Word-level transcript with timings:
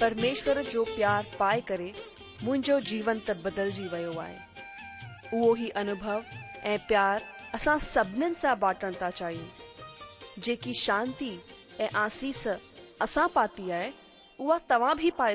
परमेश्वर 0.00 0.62
जो 0.70 0.82
प्यार 0.84 1.26
पाए 1.38 1.60
करे 1.68 1.92
मुंहिंजो 2.44 2.78
जीवन 2.92 3.18
त 3.28 3.36
बदल 3.44 3.70
वियो 3.92 4.18
आहे 4.22 5.68
अनुभव 5.82 6.22
ए 6.70 6.76
प्यार 6.88 7.22
असां 7.54 7.78
सा 7.90 8.02
बाटन 8.04 8.58
बाटण 8.64 8.94
था 9.02 9.10
जी 9.10 10.42
जेकी 10.48 10.72
आसीस 12.06 12.46
अस 13.06 13.14
पाती 13.34 13.68
है 13.68 13.82
वह 14.40 14.58
तव्हां 14.70 14.96
बि 14.96 15.10
पाए 15.18 15.34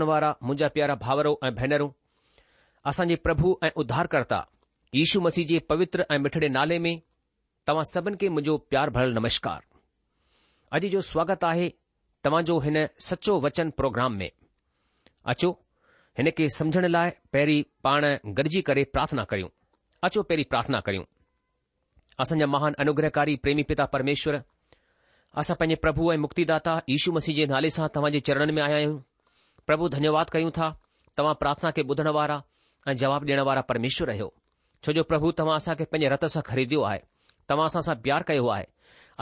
वारा 0.00 0.30
मुंहिंजा 0.42 0.68
प्यारा 0.74 0.94
भावरो 1.04 1.38
ऐं 1.46 1.54
भेनरूं 1.54 1.88
असांजे 2.90 3.14
प्रभु 3.24 3.54
ऐं 3.66 3.70
उद्धारकर्ता 3.80 4.40
यीशू 4.94 5.20
मसीह 5.20 5.46
जे 5.46 5.58
पवित्र 5.70 6.04
ऐं 6.10 6.18
मिठड़े 6.22 6.48
नाले 6.48 6.78
में 6.84 6.94
तव्हां 7.66 7.84
सभिनि 7.92 8.16
खे 8.20 8.28
मुंहिंजो 8.28 8.56
प्यार 8.70 8.90
भरियलु 8.96 9.20
नमस्कार 9.20 9.60
अॼु 10.76 10.88
जो 10.94 11.00
स्वागत 11.12 11.44
आहे 11.50 11.68
तव्हां 12.24 12.42
हिन 12.64 12.78
सचो 13.08 13.38
वचन 13.46 13.70
प्रोग्राम 13.80 14.16
में 14.22 14.30
अचो 15.32 15.50
हिन 16.18 16.30
खे 16.38 16.48
समुझण 16.58 16.86
लाइ 16.94 17.10
पहिरीं 17.32 17.62
पाण 17.84 18.04
गॾजी 18.38 18.62
करे 18.68 18.84
प्रार्थना 18.96 19.24
करियूं 19.34 19.48
अचो 20.08 20.22
पहिरीं 20.30 20.44
प्रार्थना 20.52 20.80
करियूं 20.88 21.04
असांजा 22.22 22.46
महान 22.54 22.74
अनुग्रहकारी 22.84 23.36
प्रेमी 23.44 23.62
पिता 23.70 23.84
परमेश्वर 23.92 24.42
असां 25.40 25.56
पंहिंजे 25.60 25.76
प्रभु 25.84 26.12
ऐं 26.12 26.16
मुक्तिदाता 26.24 26.80
यीशू 26.90 27.12
मसीह 27.18 27.34
जे 27.36 27.44
नाले 27.54 27.70
सां 27.76 27.86
तव्हां 27.94 28.10
जे 28.16 28.20
चरणनि 28.28 28.52
में 28.58 28.62
आया 28.62 28.74
आहियूं 28.76 28.98
પ્રભુ 29.66 29.88
ધન્યવાદ 29.92 30.28
કયું 30.30 30.52
થા 30.52 30.74
તમા 31.16 31.34
પ્રાર્થના 31.42 31.72
કે 31.72 31.82
બધણવારા 31.88 32.40
અને 32.86 32.94
જવાબ 33.02 33.22
દેણવારા 33.28 33.68
પરમેશ્વર 33.70 34.08
રહ્યો 34.12 34.30
છો 34.82 34.90
જો 34.96 35.02
પ્રભુ 35.10 35.32
તમાસા 35.38 35.78
કે 35.78 35.84
પંજે 35.90 36.08
રતસ 36.12 36.36
ખરીદ્યો 36.48 36.82
આય 36.88 37.02
તમાસા 37.48 37.86
સા 37.86 37.96
બ્યાર 38.04 38.24
કયો 38.28 38.48
આય 38.54 38.66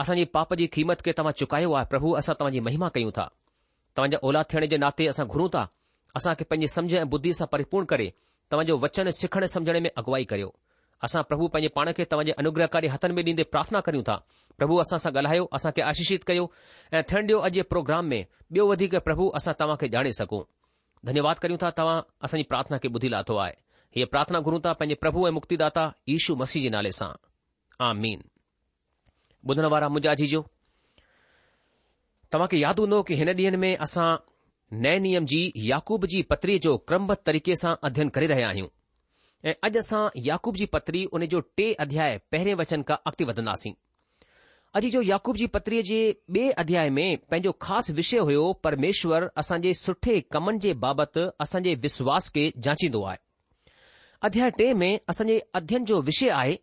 અસંજી 0.01 0.29
પાપજી 0.35 0.69
કીમત 0.75 1.01
કે 1.05 1.13
તમા 1.17 1.33
ચુકાયો 1.41 1.75
આ 1.77 1.85
પ્રભુ 1.91 2.09
અસા 2.21 2.35
તમજી 2.41 2.63
મહિમા 2.69 2.91
કયું 2.95 3.13
થા 3.17 3.29
તમજો 3.95 4.17
ઓલા 4.27 4.45
થને 4.49 4.67
જે 4.71 4.77
નાતે 4.83 5.03
અસા 5.13 5.27
ઘરૂતા 5.31 5.67
અસા 6.17 6.35
કે 6.39 6.43
પંજે 6.49 6.67
સમજ 6.75 6.93
બુદ્ધિ 7.11 7.33
સા 7.39 7.47
પરિપૂર્ણ 7.53 7.89
કરે 7.91 8.07
તમજો 8.49 8.75
વચન 8.83 9.11
સખને 9.21 9.47
સમજને 9.53 9.79
મે 9.85 9.91
અગવાઈ 9.99 10.25
કર્યો 10.31 10.51
असां 11.07 11.21
प्रभु 11.29 11.45
पंहिंजे 11.53 11.67
पाण 11.75 11.87
खे 11.97 12.03
तव्हांजे 12.11 12.33
अनुग्रहकारी 12.41 12.87
हथनि 12.93 13.13
में 13.17 13.21
ॾींदे 13.27 13.43
प्रार्थना 13.53 13.79
करियूं 13.87 14.03
था 14.09 14.15
प्रभु 14.57 14.75
असां 14.83 14.97
सां 15.03 15.11
ॻाल्हायो 15.13 15.45
असां 15.57 15.71
खे 15.77 15.81
आशीषित 15.91 16.23
कयो 16.27 16.43
ऐं 16.97 17.01
थियण 17.11 17.23
ॾियो 17.29 17.39
अॼु 17.47 17.63
प्रोग्राम 17.71 18.05
में 18.13 18.21
ॿियो 18.23 18.67
वधीक 18.71 18.95
प्रभु 19.09 19.25
असां 19.41 19.53
तव्हां 19.61 19.77
खे 19.81 19.87
ॼाणे 19.97 20.11
सघूं 20.19 20.41
धन्यवाद 21.09 21.39
करियूं 21.45 21.57
था 21.63 21.69
तव्हां 21.79 21.97
असांजी 22.27 22.43
प्रार्थना 22.51 22.77
खे 22.83 22.89
ॿुधी 22.97 23.09
लाथो 23.15 23.37
आहे 23.45 23.53
हीअ 23.95 24.05
प्रार्थना 24.15 24.39
गुरूं 24.47 24.59
था 24.65 24.73
पंहिंजे 24.81 24.95
प्रभु 25.05 25.27
ऐं 25.27 25.31
मुक्तिदाता 25.39 25.83
ईशू 26.15 26.35
मसीह 26.43 26.63
जे 26.63 26.69
नाले 26.77 26.91
सां 26.99 27.11
ॿुधण 29.49 29.65
वारा 29.73 29.87
मुंहिंजा 29.93 30.13
जीजो 30.21 30.41
तव्हांखे 32.33 32.57
यादि 32.65 32.81
हूंदो 32.81 33.01
की 33.07 33.15
हिन 33.21 33.29
ॾींहनि 33.39 33.57
में 33.65 33.71
असां 33.87 34.09
नए 34.83 34.97
नियम 35.05 35.25
जी 35.31 35.41
याकूब 35.69 36.05
जी 36.13 36.21
पत्रीअ 36.33 36.59
जो 36.67 36.75
क्रमबद्ध 36.91 37.21
तरीक़े 37.31 37.55
सां 37.63 37.73
अध्ययन 37.89 38.09
करे 38.17 38.27
रहिया 38.33 38.47
आहियूं 38.53 38.69
ऐं 39.49 39.53
अॼु 39.67 39.79
असां 39.79 40.01
याकूब 40.25 40.55
जी 40.55 40.65
पत्री 40.73 41.03
उन 41.17 41.25
जो 41.29 41.39
टे 41.57 41.71
अध्याय 41.85 42.17
पहिरें 42.31 42.53
वचन 42.57 42.81
खां 42.87 42.97
अॻिते 43.09 43.23
वधंदासीं 43.29 43.73
अॼ 44.75 44.81
जो 44.95 45.01
याकूब 45.01 45.35
जी 45.37 45.45
पत्रीअ 45.55 45.81
जे 45.87 45.97
ॿिए 46.35 46.49
अध्याय 46.63 46.89
में 46.97 47.07
पंहिंजो 47.31 47.51
ख़ासि 47.61 47.93
विषय 47.93 48.17
होयो 48.27 48.43
परमेश्वर 48.67 49.27
असांजे 49.43 49.73
सुठे 49.79 50.19
कमनि 50.35 50.59
जे 50.65 50.73
बाबति 50.85 51.25
असांजे 51.45 51.73
विश्वास 51.87 52.31
खे 52.35 52.43
जांचींदो 52.67 53.03
आहे 53.13 53.17
अध्याय 54.29 54.49
टे 54.57 54.71
में 54.83 54.91
असांजे 55.09 55.39
अध्ययन 55.59 55.85
जो 55.91 55.99
विषय 56.11 56.29
आहे 56.41 56.55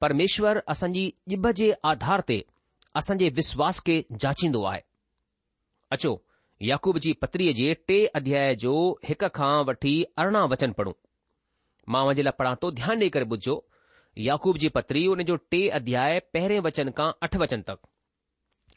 परमेश्वर 0.00 0.60
असांजी 0.74 1.08
ॼिभ 1.30 1.46
जे 1.62 1.72
आधार 1.92 2.20
ते 2.28 2.40
असांजे 2.96 3.28
विश्वास 3.40 3.82
खे 3.86 4.00
जांचींदो 4.20 4.62
आहे 4.72 4.80
अचो 5.96 6.16
याकूब 6.70 6.98
जी 7.06 7.12
पत्रीअ 7.24 7.52
जे 7.62 7.74
टे 7.88 8.04
अध्याय 8.20 8.54
जो 8.66 8.74
हिक 9.08 9.24
खां 9.34 9.52
वठी 9.68 10.02
अरड़हं 10.18 10.48
वचन 10.50 10.72
पढ़ूं 10.80 10.92
मां 11.94 12.04
वञे 12.08 12.22
लाइ 12.26 12.34
पढ़ां 12.40 12.54
थो 12.62 12.70
ध्यानु 12.80 13.04
ॾेई 13.06 13.10
करे 13.14 13.26
ॿुधो 13.36 13.54
याकूब 14.26 14.58
जी 14.64 14.68
पत्री 14.76 15.04
हुन 15.06 15.22
जो 15.30 15.36
टे 15.54 15.60
अध्याय 15.78 16.18
पहिरें 16.36 16.58
वचन 16.66 16.90
खां 16.98 17.10
अठ 17.28 17.36
वचन 17.42 17.62
तक 17.70 17.78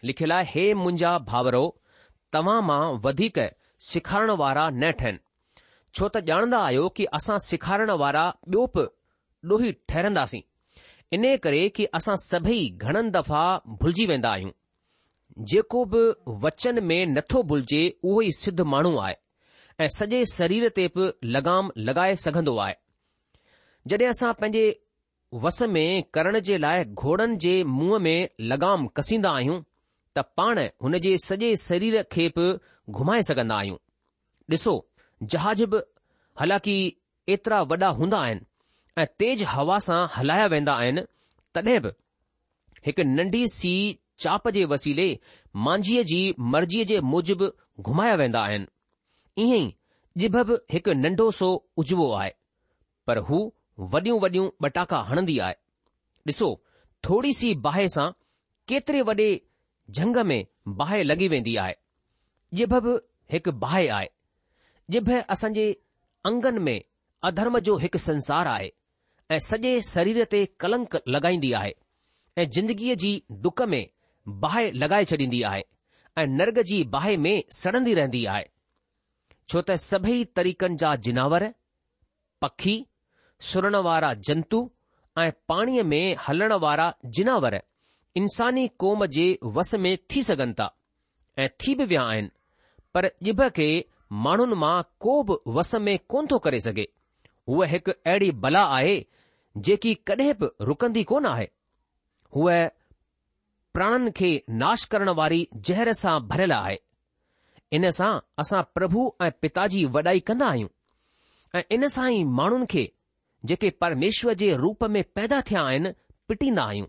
लिखियलु 0.10 0.34
आहे 0.38 0.48
हे 0.54 0.66
मुंहिंजा 0.82 1.12
भाउरो 1.32 1.64
तव्हां 2.38 2.58
मां 2.70 2.82
वधीक 3.06 3.40
सेखारण 3.90 4.32
वारा 4.44 4.66
न 4.70 4.92
ठहिन 5.02 5.20
छो 5.68 6.10
त 6.16 6.24
ॼाणंदा 6.32 6.62
आहियो 6.72 6.88
कि 7.00 7.08
असां 7.20 7.38
सेखारण 7.48 7.94
वारा 8.04 8.26
ॿियो 8.56 8.66
बि 8.78 8.86
ॾोही 9.54 9.72
ठहरंदासीं 9.92 10.42
इन 11.18 11.26
करे 11.48 11.64
कि 11.80 11.86
असां 11.98 12.16
सभई 12.26 12.60
घणनि 12.86 13.12
दफ़ा 13.18 13.44
भुलिजी 13.82 14.06
वेंदा 14.12 14.30
आहियूं 14.38 14.58
जेको 15.52 15.84
बि 15.96 16.04
वचन 16.46 16.84
में 16.92 17.00
नथो 17.18 17.44
भुलिजे 17.52 17.84
उहो 17.92 18.22
ई 18.30 18.32
सिद्ध 18.40 18.68
माण्हू 18.74 18.96
आहे 19.04 19.20
ऐं 19.84 19.88
सॼे 19.98 20.24
शरीर 20.38 20.70
ते 20.80 20.88
बि 20.98 21.12
लगाम 21.36 21.70
लॻाए 21.90 22.16
सघंदो 22.24 22.56
आहे 22.66 22.76
जॾहिं 23.92 24.08
असां 24.10 24.34
पंहिंजे 24.40 24.66
वस 25.44 25.62
में 25.76 26.04
करण 26.14 26.40
जे 26.48 26.58
लाइ 26.58 26.84
घोड़नि 26.96 27.36
जे 27.46 27.54
मुंहं 27.78 28.00
में 28.04 28.30
लगाम 28.52 28.86
कसींदा 29.00 29.32
आहियूं 29.40 29.58
त 30.18 30.24
पाण 30.40 30.60
हुन 30.84 30.98
जे 31.06 31.16
सॼे 31.28 31.50
शरीर 31.68 32.02
खे 32.16 32.28
बि 32.38 32.46
घुमाए 33.02 33.22
सघंदा 33.30 33.56
आहियूं 33.64 33.78
ॾिसो 34.56 34.74
जहाज 35.34 35.64
बि 35.74 35.80
हालांकि 36.42 36.76
एतिरा 37.36 37.62
वॾा 37.72 37.90
हूंदा 38.00 38.20
आहिनि 38.28 38.46
ऐं 39.02 39.06
तेज़ 39.24 39.44
हवा 39.56 39.78
सां 39.88 40.00
हलाया 40.16 40.46
वेंदा 40.56 40.74
आहिनि 40.84 41.02
तॾहिं 41.58 41.80
बि 41.88 41.92
हिकु 42.88 43.04
नंढी 43.18 43.44
सी 43.56 43.74
चाप 44.26 44.48
जे 44.60 44.64
वसीले 44.76 45.08
मांझीअ 45.68 46.04
जी 46.14 46.22
मर्ज़ीअ 46.56 46.86
जे 46.94 47.00
मूजिबि 47.14 47.48
घुमाया 47.92 48.16
वेंदा 48.24 48.42
आहिनि 48.52 48.72
ईअं 49.48 49.62
ई 49.68 49.76
जिभ 50.24 50.40
बि 50.52 50.58
हिकु 50.78 50.94
नंढो 51.04 51.30
सो 51.42 51.50
उजवो 51.86 52.08
आहे 52.22 52.32
पर 53.10 53.18
हू 53.32 53.40
वॾियूं 53.80 54.20
वॾियूं 54.22 54.50
बटाका 54.62 54.98
हणंदी 55.10 55.38
आहे 55.46 55.54
ॾिसो 56.28 56.48
थोरी 57.08 57.32
सी 57.34 57.54
बाहि 57.66 57.88
सां 57.90 58.10
केतिरे 58.68 59.02
वॾे 59.08 59.32
झंग 59.92 60.18
में 60.26 60.44
बाहि 60.80 61.04
लॻी 61.08 61.28
वेंदी 61.28 61.56
आहे 61.64 61.74
जिभ 62.58 62.76
बि 62.86 62.98
हिकु 63.32 63.52
बाहि 63.64 63.88
आहे 63.96 64.08
जिभ 64.92 65.10
असांजे 65.30 65.66
अंगनि 66.30 66.60
में 66.68 66.82
अधर्म 67.30 67.60
जो 67.68 67.78
हिकु 67.78 67.98
संसार 67.98 68.48
आहे 68.48 68.70
ऐं 69.32 69.40
सॼे 69.48 69.72
शरीर 69.94 70.24
ते 70.32 70.46
कलंक 70.60 70.98
लॻाईंदी 71.16 71.52
आहे 71.60 71.74
ऐं 72.42 72.50
जिंदगीअ 72.56 72.96
जी 73.04 73.12
डुक 73.46 73.62
में 73.74 73.84
बाहि 74.46 74.72
लॻाए 74.80 75.04
छॾींदी 75.12 75.42
आहे 75.52 75.62
ऐं 76.22 76.28
नर्ग 76.38 76.60
जी 76.70 76.84
बाहि 76.96 77.18
में 77.26 77.36
सड़ंदी 77.60 77.94
रहंदी 78.00 78.26
आहे 78.36 78.46
छो 79.50 79.62
त 79.70 79.76
सभई 79.92 80.24
तरीक़नि 80.36 80.76
जा 80.84 80.96
जिनावर 81.06 81.50
पखी 82.42 82.76
सुरण 83.50 83.76
वारा 83.86 84.10
जंतु 84.28 84.58
ऐं 85.22 85.32
पाणीअ 85.52 85.84
में 85.94 86.06
हलण 86.28 86.52
वारा 86.66 86.86
जिनावर 87.16 87.56
इंसानी 88.22 88.68
क़ौम 88.84 89.06
जे 89.16 89.26
वस 89.56 89.74
में 89.86 89.96
थी 90.12 90.22
सघनि 90.30 90.54
था 90.60 90.68
ऐं 91.44 91.48
थी 91.64 91.76
बि 91.80 91.86
विया 91.92 92.04
आहिनि 92.12 92.30
पर 92.94 93.06
ॼिभ 93.30 93.42
खे 93.58 93.68
माण्हुनि 94.28 94.56
मां 94.64 94.78
को 95.06 95.16
बि 95.32 95.38
वस 95.58 95.76
में 95.88 95.94
कोन 96.14 96.28
थो 96.34 96.40
करे 96.46 96.60
सघे 96.68 96.88
हूअ 97.52 97.68
हिकु 97.74 97.92
अहिड़ी 98.14 98.32
बला 98.46 98.64
आहे 98.78 98.96
जेकी 99.70 99.94
कॾहिं 100.10 100.32
बि 100.44 100.50
रुकंदी 100.70 101.04
कोन 101.14 101.26
आहे 101.36 101.48
हूअ 102.38 102.56
प्राणनि 103.78 104.12
खे 104.22 104.32
नाश 104.64 104.86
करण 104.96 105.10
वारी 105.22 105.42
ज़हर 105.68 105.94
सां 106.06 106.16
भरियल 106.32 106.52
आहे 106.62 106.78
इन 107.78 107.90
सां 108.02 108.12
असां 108.44 108.64
प्रभु 108.78 109.06
ऐं 109.28 109.32
पिता 109.46 109.68
जी 109.76 109.84
वॾाई 109.98 110.20
कंदा 110.32 110.50
आहियूं 110.50 110.76
ऐं 111.60 111.64
इन 111.78 111.88
सां 111.98 112.10
ई 112.18 112.24
माण्हुनि 112.42 112.66
खे 112.76 112.86
जेके 113.46 113.70
परमेश्वर 113.82 114.34
जे 114.42 114.52
रूप 114.58 114.84
में 114.96 115.04
पैदा 115.16 115.42
थिया 115.50 115.62
आहिनि 115.68 115.90
पिटींदा 116.30 116.64
आहियूं 116.64 116.88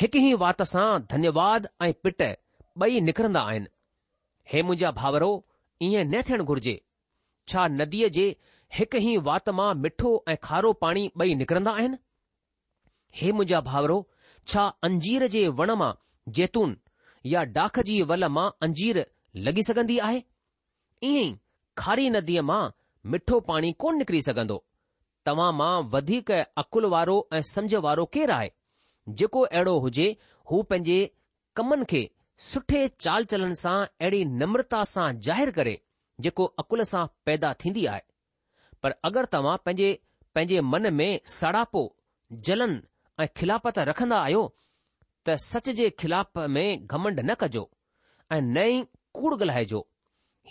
हिकु 0.00 0.18
ई 0.28 0.32
वात 0.42 0.62
सां 0.74 0.86
धन्यवाद 1.12 1.68
ऐं 1.86 1.92
पिट 2.06 2.22
ॿई 2.86 3.00
निकिरंदा 3.08 3.40
आहिनि 3.50 3.66
हे 4.52 4.62
मुंहिंजा 4.68 4.90
भाउरो 5.00 5.30
ईअं 5.88 6.04
न 6.14 6.22
थियणु 6.30 6.44
घुर्जे 6.52 6.74
छा 7.52 7.66
नदीअ 7.80 8.08
जे 8.16 8.24
हिकु 8.78 8.98
ई 9.10 9.16
वात 9.28 9.48
मां 9.60 9.68
मिठो 9.84 10.12
ऐं 10.28 10.36
खारो 10.48 10.72
पाणी 10.84 11.06
ॿई 11.24 11.34
निकिरंदा 11.44 11.76
आहिनि 11.82 12.00
हे 13.20 13.32
मुंहिंजा 13.40 13.60
भाउरो 13.70 13.98
छा 14.52 14.66
अंजीर 14.90 15.26
जे 15.36 15.44
वण 15.60 15.74
मां 15.84 15.92
जैतून 16.38 16.74
या 17.34 17.42
डाख 17.58 17.78
जी 17.90 18.00
वल 18.12 18.24
मां 18.38 18.48
अंजीर 18.68 19.02
लॻी 19.48 19.62
सघंदी 19.70 19.98
आहे 20.08 20.22
ईअं 21.12 21.32
ई 21.32 21.38
खारी 21.84 22.10
नदीअ 22.18 22.42
मां 22.52 22.62
मिठो 23.16 23.40
पाणी 23.50 23.72
कोन 23.84 23.96
निकिरी 24.04 24.22
सघंदो 24.30 24.62
तव्हां 25.26 25.50
मां 25.58 25.72
वधीक 25.90 26.30
अकुल 26.62 26.86
वारो 26.94 27.16
ऐं 27.38 27.42
समुझ 27.50 27.74
वारो 27.86 28.04
केरु 28.14 28.32
आहे 28.36 28.50
जेको 29.20 29.40
अहिड़ो 29.48 29.74
हुजे 29.86 30.06
हू 30.50 30.62
पंहिंजे 30.70 30.96
कमनि 31.58 31.84
खे 31.92 32.00
सुठे 32.52 32.80
चाल 33.06 33.24
चलन 33.32 33.52
सां 33.62 33.74
अहिड़ी 33.86 34.24
नम्रता 34.40 34.80
सां 34.94 35.06
ज़ाहिरु 35.26 35.52
करे 35.58 35.74
जेको 36.26 36.44
अकुल 36.64 36.82
सां 36.92 37.04
पैदा 37.28 37.52
थींदी 37.64 37.84
आहे 37.92 38.04
पर 38.84 38.94
अगरि 39.10 39.32
तव्हां 39.36 39.56
पंहिंजे 39.68 39.90
पंहिंजे 40.36 40.60
मन 40.72 40.90
में 41.00 41.08
सड़ापो 41.36 41.84
जलन 42.48 42.76
ऐं 43.22 43.26
खिलापत 43.40 43.78
रखंदा 43.90 44.20
आहियो 44.28 44.42
त 45.26 45.36
सच 45.46 45.68
जे 45.82 45.88
खिलाफ़ 46.02 46.38
में 46.58 46.66
घमंड 46.86 47.20
न 47.20 47.34
कजो 47.44 47.64
ऐं 48.36 48.40
नई 48.58 48.80
कूड़ 49.18 49.34
ॻाल्हाइजो 49.38 49.84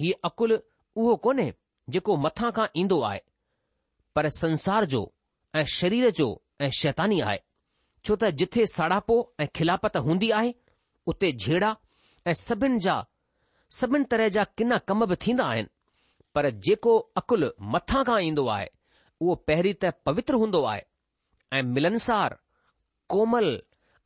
हीउ 0.01 0.20
अकुल 0.32 0.56
उहो 0.60 1.16
कोन्हे 1.28 1.51
जेको 1.98 2.16
मथां 2.28 2.51
खां 2.60 2.68
ईंदो 2.84 3.00
आहे 3.10 3.22
पर 4.15 4.27
संसार 4.38 4.86
जो 4.94 5.01
ऐं 5.56 5.63
शरीर 5.74 6.10
जो 6.20 6.27
ऐं 6.62 6.70
शैतानी 6.80 7.20
आहे 7.27 7.39
छो 8.06 8.15
त 8.24 8.30
जिथे 8.41 8.65
साड़ापो 8.72 9.18
ऐं 9.39 9.48
खिलापत 9.56 9.98
हूंदी 10.08 10.30
आहे 10.39 10.53
उते 11.13 11.32
झेड़ा 11.32 11.75
ऐं 12.27 12.34
सभिनि 12.39 12.80
जा 12.86 12.96
सभिनि 13.80 14.06
तरह 14.13 14.30
जा 14.38 14.44
किना 14.58 14.77
कम 14.89 15.06
बि 15.12 15.15
थींदा 15.27 15.46
आहिनि 15.53 15.70
पर 16.36 16.50
जेको 16.68 16.98
अक़ुल 17.22 17.51
मथां 17.75 18.03
खां 18.10 18.20
ईंदो 18.27 18.48
आहे 18.58 18.70
उहो 19.22 19.36
पहिरीं 19.51 19.74
त 19.84 19.94
पवित्र 20.06 20.36
हूंदो 20.44 20.63
आहे 20.74 20.82
ऐं 21.58 21.62
मिलनसार 21.75 22.38
कोमल 23.13 23.50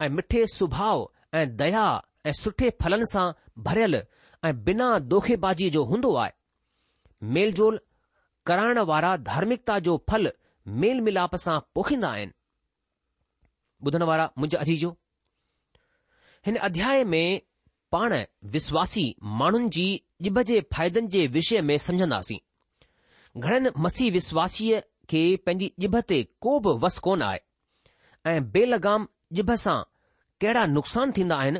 ऐं 0.03 0.09
मिठे 0.19 0.45
सुभाउ 0.55 1.05
ऐं 1.41 1.45
दया 1.63 1.85
ऐं 2.25 2.31
सुठे 2.41 2.69
फलनि 2.83 3.09
सां 3.13 3.27
भरियल 3.69 4.01
ऐं 4.49 4.55
बिना 4.69 4.87
दोखेबाज़ीअ 5.15 5.69
जो 5.77 5.83
हूंदो 5.91 6.15
आहे 6.25 6.31
मेलजोल 7.39 7.79
करण 8.49 8.77
वारा 8.87 9.11
धार्मिकता 9.29 9.75
जो 9.87 9.95
फल 10.09 10.27
मेल 10.81 10.97
मिलाप 11.07 11.33
सां 11.43 11.55
पोखींदा 11.75 12.09
आहिनि 12.17 14.75
हिन 16.45 16.55
अध्याय 16.67 16.97
में 17.13 17.27
पाण 17.91 18.09
विश्वासी 18.55 19.05
माण्हुनि 19.41 19.69
जी 19.75 19.87
इब 20.31 20.37
जे 20.49 20.57
फ़ाइदनि 20.73 21.07
जे 21.15 21.21
विषय 21.37 21.59
में 21.69 21.77
सम्झंदासीं 21.87 22.43
घणनि 23.41 23.69
मसीह 23.85 24.07
विश्वासीअ 24.11 24.79
खे 25.09 25.21
पंहिंजी 25.45 25.67
इब 25.87 25.95
ते 26.11 26.19
को 26.45 26.51
बि 26.67 26.71
वस 26.85 26.95
कोन 27.07 27.19
आहे 27.29 27.39
ऐं 28.33 28.39
बेलगाम 28.51 29.01
इब 29.43 29.51
सां 29.65 29.79
कहिड़ा 30.41 30.63
नुक़सान 30.75 31.07
थींदा 31.17 31.35
आहिनि 31.45 31.59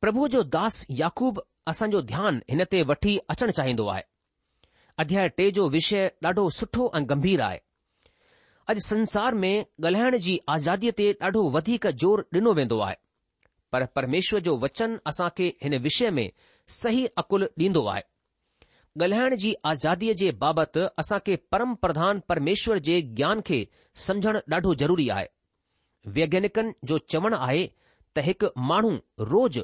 प्रभु 0.00 0.20
जो 0.36 0.40
दास 0.58 0.74
याकूब 1.02 1.34
असांजो 1.72 1.98
ध्यानु 2.12 2.42
हिन 2.50 2.60
ते 2.74 2.78
वठी 2.92 3.12
अचणु 3.34 3.52
चाहींदो 3.60 3.84
आहे 3.94 4.04
अध्याय 5.02 5.28
टे 5.36 5.50
जो 5.50 5.68
विषय 5.68 6.08
ॾाढो 6.24 6.48
सुठो 6.56 6.90
ऐं 6.96 7.04
गंभीर 7.10 7.40
आहे 7.42 7.56
अॼु 8.72 8.80
संसार 8.84 9.34
में 9.44 9.54
ॻाल्हाइण 9.84 10.16
जी 10.26 10.38
आज़ादीअ 10.54 10.92
ते 10.98 11.10
ॾाढो 11.22 11.42
वधीक 11.56 11.86
ज़ोर 12.02 12.24
ॾिनो 12.34 12.52
वेंदो 12.58 12.78
आहे 12.80 12.94
पर 13.72 13.84
परमेश्वर 13.98 14.40
जो 14.48 14.56
वचन 14.64 14.96
असां 15.12 15.28
खे 15.38 15.48
हिन 15.62 15.74
विषय 15.86 16.10
में 16.18 16.30
सही 16.82 17.04
अकुल 17.22 17.46
ॾींदो 17.60 17.84
आहे 17.92 18.02
ॻाल्हाइण 19.02 19.34
जी 19.44 19.52
आज़ादीअ 19.72 20.12
जे 20.22 20.30
बाबति 20.44 20.86
असां 20.98 21.18
खे 21.26 21.36
परम 21.52 21.74
प्रधान 21.86 22.20
परमेश्वर 22.28 22.78
जे 22.90 23.00
ज्ञान 23.20 23.40
खे 23.48 23.58
सम्झणु 24.06 24.40
ॾाढो 24.56 24.74
ज़रूरी 24.84 25.08
आहे 25.16 25.26
वैज्ञानिकनि 26.18 26.72
जो 26.90 26.98
चवणु 27.14 27.36
आहे 27.48 27.66
त 28.16 28.24
हिकु 28.28 28.52
माण्हू 28.70 28.94
रोज़ 29.32 29.60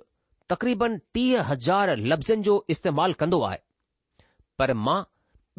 तक़रीबन 0.51 0.99
टीह 1.15 1.49
हज़ार 1.53 1.97
लफ़्ज़नि 2.11 2.43
जो 2.51 2.65
इस्तेमालु 2.77 3.15
कंदो 3.25 3.43
आहे 3.51 3.59
पर 4.59 4.73
मां 4.87 5.03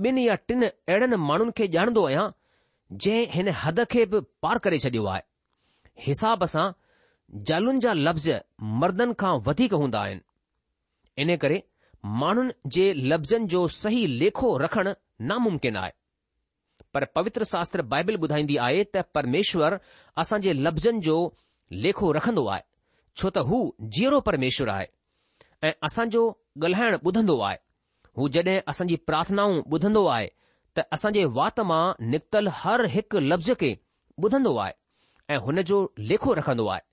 ॿिनि 0.06 0.28
या 0.28 0.36
टिन 0.48 0.64
अहिड़नि 0.66 1.16
माण्हुनि 1.30 1.52
खे 1.58 1.66
ॼाणंदो 1.78 2.04
आहियां 2.08 2.28
जंहिं 3.04 3.26
हिन 3.34 3.48
हद 3.64 3.80
खे 3.94 4.06
बि 4.14 4.20
पार 4.44 4.58
करे 4.66 4.78
छॾियो 4.86 5.06
आहे 5.06 5.22
हिसाब 6.06 6.44
सां 6.54 6.68
ज़ालुनि 7.50 7.80
जा 7.86 7.94
लफ़्ज़ 8.08 8.30
मर्दनि 8.84 9.14
खां 9.24 9.34
वधीक 9.48 9.74
हूंदा 9.82 10.02
आहिनि 10.08 11.22
इन 11.26 11.36
करे 11.44 11.58
माण्हुनि 12.22 12.56
जे 12.78 12.86
लफ़्ज़नि 13.14 13.48
जो 13.56 13.68
सही 13.80 14.06
लेखो 14.22 14.54
रखणु 14.64 14.94
नामुमकिन 15.32 15.78
आहे 15.84 15.92
पर 16.96 17.06
पवित्र 17.18 17.44
शास्त्र 17.54 17.82
बाइबिल 17.94 18.18
ॿुधाईंदी 18.28 18.56
आहे 18.68 18.84
त 18.96 19.04
परमेश्वर 19.18 19.78
असां 20.24 20.40
जे 20.48 20.54
लफ़्ज़नि 20.68 21.02
जो 21.10 21.18
लेखो 21.84 22.12
रखंदो 22.20 22.46
आहे 22.56 22.64
छो 23.18 23.30
त 23.36 23.46
हू 23.52 23.60
जीअरो 23.98 24.20
परमेश्वर 24.32 24.70
आहे 24.78 24.88
ऐं 25.68 25.72
असांजो 25.90 26.24
ॻाल्हाइणु 26.64 26.98
ॿुधंदो 27.10 27.40
आहे 27.50 27.58
हू 28.18 28.28
जड॒हिं 28.30 28.60
असांजी 28.68 28.96
प्रार्थनाऊं 29.08 29.62
ॿुधंदो 29.72 30.06
आहे 30.06 30.28
त 30.78 30.80
असांजे 30.94 31.24
वात 31.38 31.60
मां 31.72 31.84
निकतल 32.12 32.48
हर 32.62 32.86
हिकु 32.96 33.20
लफ़्ज़ 33.20 33.52
खे 33.60 33.74
ॿुधंदो 34.24 34.56
आहे 34.64 34.74
ऐं 35.34 35.38
हुन 35.46 35.62
जो 35.70 35.78
लेखो 36.12 36.36
रखंदो 36.36 36.66
आहे 36.74 36.84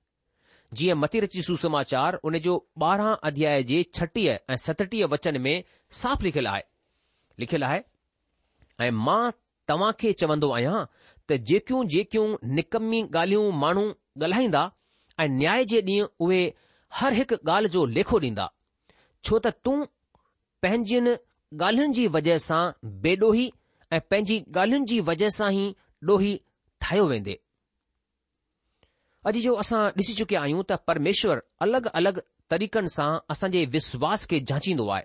जीअं 0.77 0.97
मथी 0.99 1.21
रची 1.21 1.43
सुसमाचार 1.43 2.19
उन 2.23 2.37
जो 2.45 2.57
ॿारहं 2.83 3.15
अध्याय 3.29 3.63
जे 3.71 3.83
छटीह 3.99 4.37
ऐं 4.51 4.57
सतटीह 4.67 5.07
वचन 5.11 5.41
में 5.43 5.63
साफ़ 6.01 6.23
लिखियलु 6.25 6.49
आहे 6.49 6.63
लिखियलु 7.41 7.65
आहे 7.67 7.81
ऐं 8.87 8.91
मां 9.07 9.23
तव्हां 9.69 9.91
खे 10.01 10.13
चवंदो 10.21 10.51
आहियां 10.57 10.85
त 11.31 11.41
जेकियूं 11.51 11.85
जेकियूं 11.95 12.27
निकमी 12.59 13.03
ॻाल्हियूं 13.15 13.51
माण्हू 13.65 13.85
ॻाल्हाईंदा 14.25 14.65
ऐं 15.23 15.29
न्याय 15.41 15.65
जे 15.73 15.81
ॾींहुं 15.93 16.09
उहे 16.27 16.43
हर 17.01 17.13
हिकु 17.21 17.37
ॻाल्हि 17.53 17.71
जो 17.79 17.87
लेखो 17.99 18.19
ॾींदा 18.27 18.47
छो 19.27 19.39
त 19.45 19.47
तूं 19.65 19.79
पंहिंजियुनि 20.63 21.11
ॻाल्हियुनि 21.65 21.95
जी 21.97 22.07
वजह 22.15 22.37
सां 22.47 22.63
बेडोही 23.03 23.43
ऐं 23.97 24.01
पंहिंजी 24.13 24.39
ॻाल्हियुनि 24.57 24.87
जी 24.93 25.01
वजह 25.11 25.29
सां 25.39 25.51
ई 25.55 25.67
ॾोही 26.11 26.33
ठाहियो 26.87 27.07
वेंदे 27.13 27.37
अॼु 29.33 29.41
जो 29.47 29.55
असां 29.65 29.81
ॾिसी 30.01 30.15
चुकिया 30.23 30.41
आहियूं 30.47 30.63
त 30.65 30.81
परमेश्वर 30.93 31.43
अलॻि 31.67 31.91
अलॻि 32.01 32.21
तरीक़नि 32.55 32.89
सां 32.97 33.09
असांजे 33.37 33.65
विश्वास 33.77 34.27
खे 34.33 34.41
झांचींदो 34.53 34.89
आहे 34.97 35.05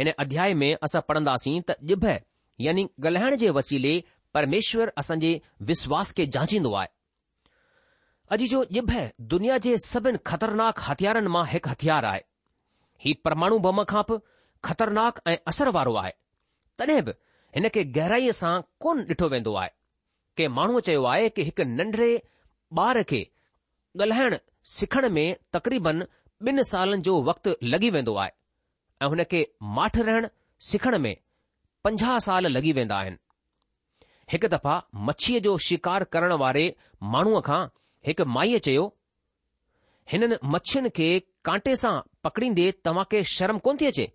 हिन 0.00 0.10
अध्याय 0.26 0.54
में 0.62 0.70
असां 0.88 1.02
पढ़ंदासीं 1.10 1.58
त 1.70 1.78
ॼिभ 1.94 2.06
यानी 2.68 2.86
ॻाल्हाइण 3.08 3.36
जे 3.44 3.50
वसीले 3.60 3.96
परमेश्वर 4.38 4.90
असांजे 5.02 5.34
विश्वास 5.72 6.14
खे 6.16 6.26
झांचींदो 6.34 6.72
आहे 6.72 6.88
अॼु 8.36 8.46
जो 8.54 8.62
ॼिभ 8.78 8.92
दुनिया 9.34 9.58
जे 9.66 9.76
सभिनि 9.90 10.18
ख़तरनाक 10.30 10.80
हथियारनि 10.90 11.28
मां 11.36 11.44
हिकु 11.52 11.70
हथियार 11.74 12.04
आहे 12.12 12.20
हीउ 13.04 13.14
परमाणु 13.28 13.58
बम 13.68 13.82
खां 13.92 14.02
बि 14.08 14.16
ख़तरनाक 14.66 15.20
ऐं 15.32 15.36
असर 15.48 15.68
वारो 15.76 15.94
आहे 16.02 16.12
तॾहिं 16.78 17.02
बि 17.08 17.12
हिन 17.56 17.66
खे 17.74 17.82
गहराईअ 17.98 18.32
सां 18.40 18.52
कोन 18.84 19.02
ॾिठो 19.12 19.28
वेंदो 19.34 19.54
आहे 19.60 19.70
के 20.40 20.48
माण्हूअ 20.58 20.80
चयो 20.88 21.04
आहे 21.12 21.28
कि 21.36 21.42
हिकु 21.48 21.64
नंढड़े 21.78 22.10
ॿार 22.86 23.02
खे 23.12 23.20
ॻाल्हाइण 24.00 24.36
सिखण 24.76 25.08
में 25.16 25.26
तक़रीबन 25.56 26.02
ॿिनि 26.48 26.64
सालनि 26.72 27.02
जो 27.08 27.14
वक़्तु 27.28 27.54
लॻी 27.74 27.90
वेंदो 27.98 28.14
आहे 28.24 28.30
ऐं 29.04 29.08
हुन 29.14 29.22
खे 29.32 29.40
माठ 29.78 29.96
रहण 30.08 30.26
सिखण 30.70 30.96
में 31.06 31.14
पंजाह 31.86 32.18
साल 32.28 32.50
लॻी 32.56 32.72
वेंदा 32.80 32.98
आहिनि 32.98 33.22
हिकु 34.32 34.48
दफ़ा 34.54 34.74
मछीअ 35.08 35.40
जो 35.48 35.56
शिकार 35.68 36.04
करण 36.16 36.32
वारे 36.44 36.64
माण्हूअ 37.16 37.40
खां 37.48 37.60
हिकु 38.10 38.24
माईअ 38.38 38.58
चयो 38.68 38.84
हिननि 40.12 40.36
मछियुनि 40.56 40.90
खे 41.00 41.08
कांटे 41.50 41.74
सां 41.84 41.94
पकड़ींदे 42.28 42.70
तव्हां 42.88 43.04
खे 43.14 43.24
शर्म 43.36 43.58
कोन 43.68 43.76
थी 43.82 43.86
अचे 43.92 44.06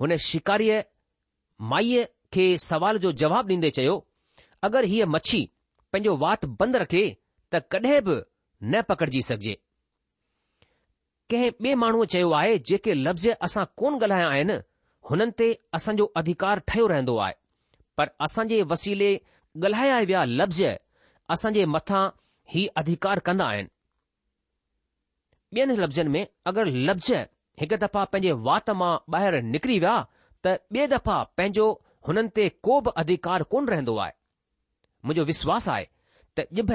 हुन 0.00 0.16
शिकारीअ 0.30 0.80
माईअ 1.70 2.04
खे 2.32 2.44
सवाल 2.70 2.98
जो 3.04 3.10
जवाब 3.22 3.48
ॾींदे 3.52 3.70
चयो 3.78 3.94
अगरि 4.68 4.86
हीअ 4.92 5.06
मच्छी 5.14 5.40
पंहिंजो 5.92 6.16
वात 6.24 6.44
बंदि 6.60 6.78
रखे 6.82 7.04
त 7.52 7.60
कॾहिं 7.72 8.00
बि 8.06 8.16
न 8.70 8.82
पकड़िजी 8.88 9.22
सघिजे 9.28 9.54
कंहिं 11.30 11.50
ॿिए 11.64 11.74
माण्हूअ 11.84 12.04
चयो 12.14 12.30
आहे 12.40 12.58
जेके 12.70 12.94
लफ़्ज़ 13.06 13.28
असां 13.46 13.64
कोन 13.78 13.94
ॻाल्हाया 14.02 14.28
आहिनि 14.34 14.56
हुननि 15.10 15.34
ते 15.40 15.48
असांजो 15.78 16.04
अधिकार 16.20 16.60
ठहियो 16.68 16.86
रहंदो 16.94 17.16
आहे 17.24 17.34
पर 17.98 18.08
असांजे 18.26 18.62
वसीले 18.74 19.10
ॻाल्हाया 19.14 19.98
विया 20.10 20.24
लफ़्ज़ 20.40 20.64
असांजे 21.34 21.64
मथां 21.74 22.04
ही 22.54 22.66
अधिकार 22.82 23.18
कंदा 23.30 23.46
आहिनि 23.54 23.68
ॿियनि 25.56 25.76
लफ़्ज़नि 25.82 26.10
में 26.18 26.24
अगरि 26.50 26.72
लफ़्ज़ 26.90 27.12
हिकु 27.60 27.76
दफ़ा 27.84 28.02
पंहिंजे 28.14 28.32
वात 28.48 28.70
मां 28.80 28.90
ॿाहिरि 29.14 29.38
निकिरी 29.52 29.78
विया 29.84 29.94
त 30.46 30.50
ॿिए 30.74 30.86
दफ़ा 30.94 31.14
पंहिंजो 31.38 31.64
हुननि 32.08 32.28
ते 32.36 32.44
को 32.66 32.74
बि 32.80 32.90
अधिकार 33.02 33.42
कोन 33.54 33.66
रहंदो 33.74 33.94
आहे 34.04 34.12
मुंहिंजो 35.06 35.24
विश्वास 35.32 35.68
आहे 35.74 35.88
त 36.38 36.44
यिभ 36.60 36.70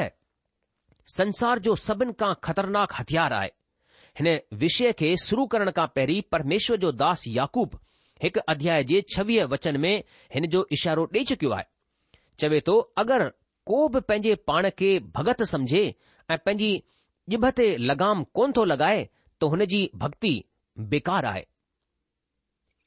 संसार 1.19 1.59
जो 1.67 1.75
सभिनि 1.85 2.13
खां 2.23 2.31
ख़तरनाक 2.49 2.93
हथियार 2.99 3.33
आहे 3.39 3.51
हिन 4.21 4.27
विषय 4.63 4.91
खे 5.03 5.13
शुरू 5.29 5.45
करण 5.55 5.71
खां 5.79 5.87
पहिरीं 5.99 6.21
परमेश्वर 6.35 6.77
जो 6.85 6.91
दास 7.05 7.23
याकूब 7.39 7.79
हिकु 8.23 8.45
अध्याय 8.55 8.83
जे 8.91 9.01
छवीह 9.15 9.45
वचन 9.55 9.79
में 9.85 9.95
हिन 10.35 10.47
जो 10.57 10.65
इशारो 10.79 11.07
ॾेई 11.15 11.25
चुकियो 11.33 11.51
आहे 11.59 11.69
चवे 12.43 12.61
थो 12.67 12.77
अगरि 13.05 13.29
को 13.71 13.81
बि 13.95 13.99
पंहिंजे 14.09 14.35
पाण 14.51 14.69
खे 14.81 14.87
भगत 15.19 15.43
समझे 15.55 15.83
ऐं 16.31 16.37
पंहिंजी 16.45 16.71
यिभ 17.35 17.49
ते 17.61 17.71
लगाम 17.91 18.23
कोन 18.39 18.53
थो 18.59 18.63
लॻाए 18.73 19.01
त 19.41 19.51
हुन 19.55 19.65
जी 19.75 19.79
भक्ति 20.05 20.33
बेकार 20.79 21.25
आहे 21.25 21.43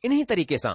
इन्हीअ 0.04 0.24
तरीक़े 0.28 0.58
सां 0.58 0.72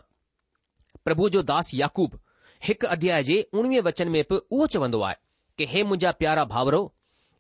प्रभु 1.05 1.29
जो 1.35 1.41
दास 1.51 1.71
याकूब 1.73 2.19
हिकु 2.63 2.87
अध्याय 2.95 3.23
जे 3.23 3.41
उणिवीह 3.57 3.81
वचन 3.85 4.09
में 4.15 4.21
बि 4.29 4.35
उहो 4.51 4.65
चवंदो 4.75 5.01
आहे 5.07 5.15
की 5.57 5.65
हे 5.71 5.83
मुंहिंजा 5.83 6.11
प्यारा 6.21 6.43
भाउरो 6.55 6.81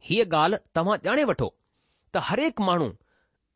हीअ 0.09 0.25
ॻाल्हि 0.29 0.57
तव्हां 0.75 0.97
ॼाणे 1.07 1.23
वठो 1.31 1.49
त 2.13 2.17
हरेक 2.29 2.61
माण्हू 2.69 2.89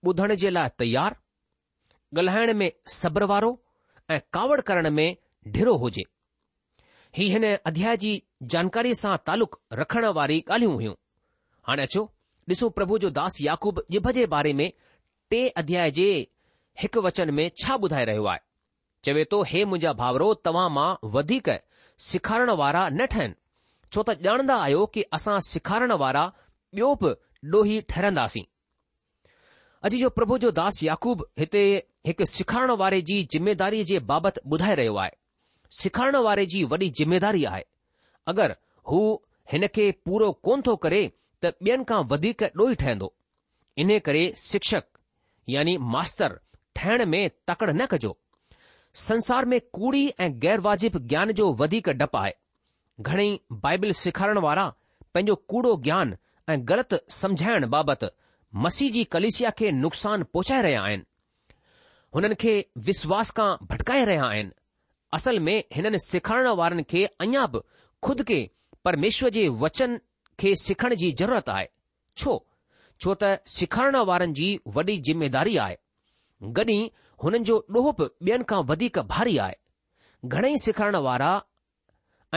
ॿुधण 0.10 0.34
जे 0.44 0.50
लाइ 0.54 0.70
तयारु 0.80 2.18
ॻाल्हाइण 2.20 2.54
में 2.58 2.70
सब्र 2.96 3.26
वारो 3.32 3.50
ऐं 4.12 4.20
कावड़ 4.34 4.60
करण 4.68 4.88
में 4.98 5.08
ढिरो 5.56 5.76
हुजे 5.84 6.04
ही 7.18 7.28
हिन 7.32 7.46
अध्याय 7.56 7.98
जी 8.04 8.12
जानकारी 8.56 8.94
सां 9.02 9.16
तालुक़ 9.26 9.56
रखण 9.80 10.06
वारी 10.20 10.40
ॻाल्हियूं 10.52 10.74
हुयूं 10.82 10.94
हाणे 11.68 11.84
अचो 11.90 12.04
ॾिसो 12.52 12.70
प्रभु 12.78 12.98
जो 13.06 13.10
दास 13.20 13.42
याकूब 13.42 13.82
जिभ 13.92 14.10
जे 14.18 14.26
बारे 14.38 14.54
में 14.60 14.72
टे 15.32 15.40
अध्याय 15.60 15.92
जे 15.98 16.08
हिकु 16.82 17.02
वचन 17.02 17.30
में 17.34 17.48
छा 17.62 17.74
ॿुधाए 17.84 18.06
रहियो 18.06 18.26
आहे 18.32 18.40
चवे 19.06 19.24
थो 19.32 19.42
हे 19.52 19.64
मुंहिंजा 19.72 19.94
भाउरो 20.02 20.34
तव्हां 20.46 20.70
मां 20.78 20.90
वधीक 21.18 21.48
सेखारण 22.08 22.50
वारा 22.62 22.88
न 22.90 23.06
ठहनि 23.14 23.34
छो 23.94 24.04
त 24.10 24.18
ॼाणंदा 24.28 24.56
आहियो 24.66 24.86
कि 24.94 25.02
असां 25.18 25.40
सेखारण 25.52 25.92
वारा 26.04 26.24
ॿियो 26.78 26.94
बि 27.04 27.12
ॾोही 27.58 27.80
ठहरंदासीं 27.94 28.44
अॼु 29.88 29.98
जो 30.04 30.10
प्रभु 30.18 30.38
जो 30.46 30.52
दास 30.62 30.80
याकूब 30.92 31.26
हिते 31.40 31.62
हिकु 32.10 32.26
सेखारण 32.36 32.72
वारे 32.84 33.02
जी 33.10 33.18
ज़िमेदारीअ 33.36 33.84
जे 33.92 34.00
बाबति 34.12 34.46
ॿुधाए 34.56 34.76
रहियो 34.82 34.96
आहे 35.04 35.12
सेखारण 35.82 36.16
वारे 36.30 36.46
जी 36.56 36.64
वॾी 36.74 36.90
ज़िमेदारी 37.00 37.44
आहे 37.54 37.64
अगरि 38.34 38.58
हू 38.92 39.00
हिन 39.54 39.68
खे 39.78 39.92
पूरो 40.10 40.32
कोन 40.50 40.62
थो 40.70 40.76
करे 40.88 41.02
त 41.46 41.54
ॿियनि 41.70 41.84
खां 41.94 42.04
वधीक 42.16 42.44
ॾोही 42.62 42.76
ठहंदो 42.86 43.12
इन 43.86 43.98
करे 44.10 44.26
शिक्षक 44.46 44.86
यानी 45.50 45.78
मास्तर 45.78 46.40
ठहिण 46.76 47.06
में 47.10 47.30
तकड़ 47.48 47.72
न 47.74 47.86
कजो 47.92 48.16
संसार 49.02 49.46
में 49.46 49.60
कूड़ी 49.74 50.08
ऐं 50.20 50.32
गैर 50.46 50.62
ज्ञान 50.98 51.32
जो 51.40 51.52
वधीक 51.62 51.90
डपु 52.02 52.18
आहे 52.18 52.32
घणई 53.02 53.40
बाइबल 53.64 53.92
सिखारण 54.02 54.38
वारा 54.48 54.66
पंहिंजो 55.14 55.36
कूड़ो 55.50 55.76
ज्ञान 55.84 56.16
ऐं 56.50 56.58
ग़लति 56.70 56.98
सम्झाइण 57.16 57.68
बाबति 57.70 58.08
मसीह 58.66 58.92
जी 58.92 59.04
कलेसिया 59.16 59.50
खे 59.60 59.72
नुक़सान 59.72 60.24
पहुचाए 60.34 60.62
रहिया 60.62 60.82
आहिनि 60.86 61.04
हुननि 62.16 62.36
खे 62.44 62.54
विश्वास 62.90 63.32
खां 63.40 63.48
भटकाए 63.72 64.04
रहिया 64.06 64.26
आहिनि 64.26 64.52
असल 65.18 65.40
में 65.48 65.64
हिननि 65.76 66.00
सिखाइण 66.06 66.48
वारनि 66.60 66.84
खे 66.92 67.06
अञा 67.26 67.46
बि 67.56 67.60
खुद 68.06 68.24
खे 68.30 68.40
परमेश्वर 68.86 69.30
जे 69.38 69.48
वचन 69.66 70.00
खे 70.40 70.56
सिखण 70.64 70.96
जी 71.04 71.12
ज़रूरत 71.20 71.50
आहे 71.58 71.68
छो 72.18 72.38
छो 73.02 73.14
त 73.22 73.48
सिखारण 73.56 73.96
वारनि 74.10 74.34
जी 74.38 74.48
वॾी 74.76 74.98
ज़िमेदारी 75.08 75.56
आहे 75.64 75.78
गॾी 76.58 76.78
हुननि 77.24 77.40
जो 77.50 77.58
ॾोह 77.78 77.92
बि 78.00 78.08
ॿियनि 78.32 78.44
खां 78.50 78.60
वधीक 78.72 79.00
भारी 79.14 79.38
आहे 79.46 79.56
घणेई 80.36 80.58
सिखारण 80.66 80.96
वारा 81.08 81.32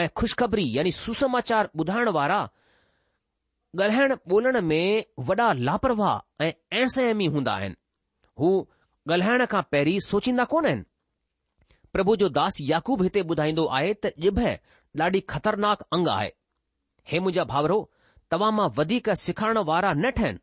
ऐं 0.00 0.08
खु़शख़बरी 0.18 0.66
यानी 0.76 0.92
सुसमाचार 1.02 1.68
ॿुधाइण 1.80 2.08
वारा 2.18 2.40
ॻाल्हाइण 3.78 4.12
ॿोलण 4.32 4.60
में 4.70 5.04
वॾा 5.28 5.52
लापरवाह 5.68 6.44
ऐं 6.44 6.52
ऐसहमी 6.82 7.26
हूंदा 7.34 7.52
आहिनि 7.60 7.76
हू 8.40 8.50
ॻाल्हाइण 9.12 9.44
खां 9.52 9.62
पहिरीं 9.72 9.98
सोचींदा 10.10 10.44
कोन 10.54 10.66
आहिनि 10.66 10.84
प्रभु 11.92 12.16
जो 12.22 12.28
दास 12.40 12.58
याकूब 12.72 13.02
हिते 13.02 13.20
ॿुधाईंदो 13.32 13.64
आहे 13.78 13.92
त 14.06 14.12
ॼिभ 14.26 14.40
ॾाढी 15.02 15.20
ख़तरनाक 15.34 15.82
अंग 15.94 16.08
आहे 16.18 16.30
हे 17.10 17.18
मुंहिंजा 17.24 17.44
भाउरो 17.54 17.78
तव्हां 18.30 18.52
मां 18.60 18.68
वधीक 18.78 19.10
सिखारण 19.24 19.58
वारा 19.72 19.92
न 20.02 20.10
ठहनि 20.16 20.40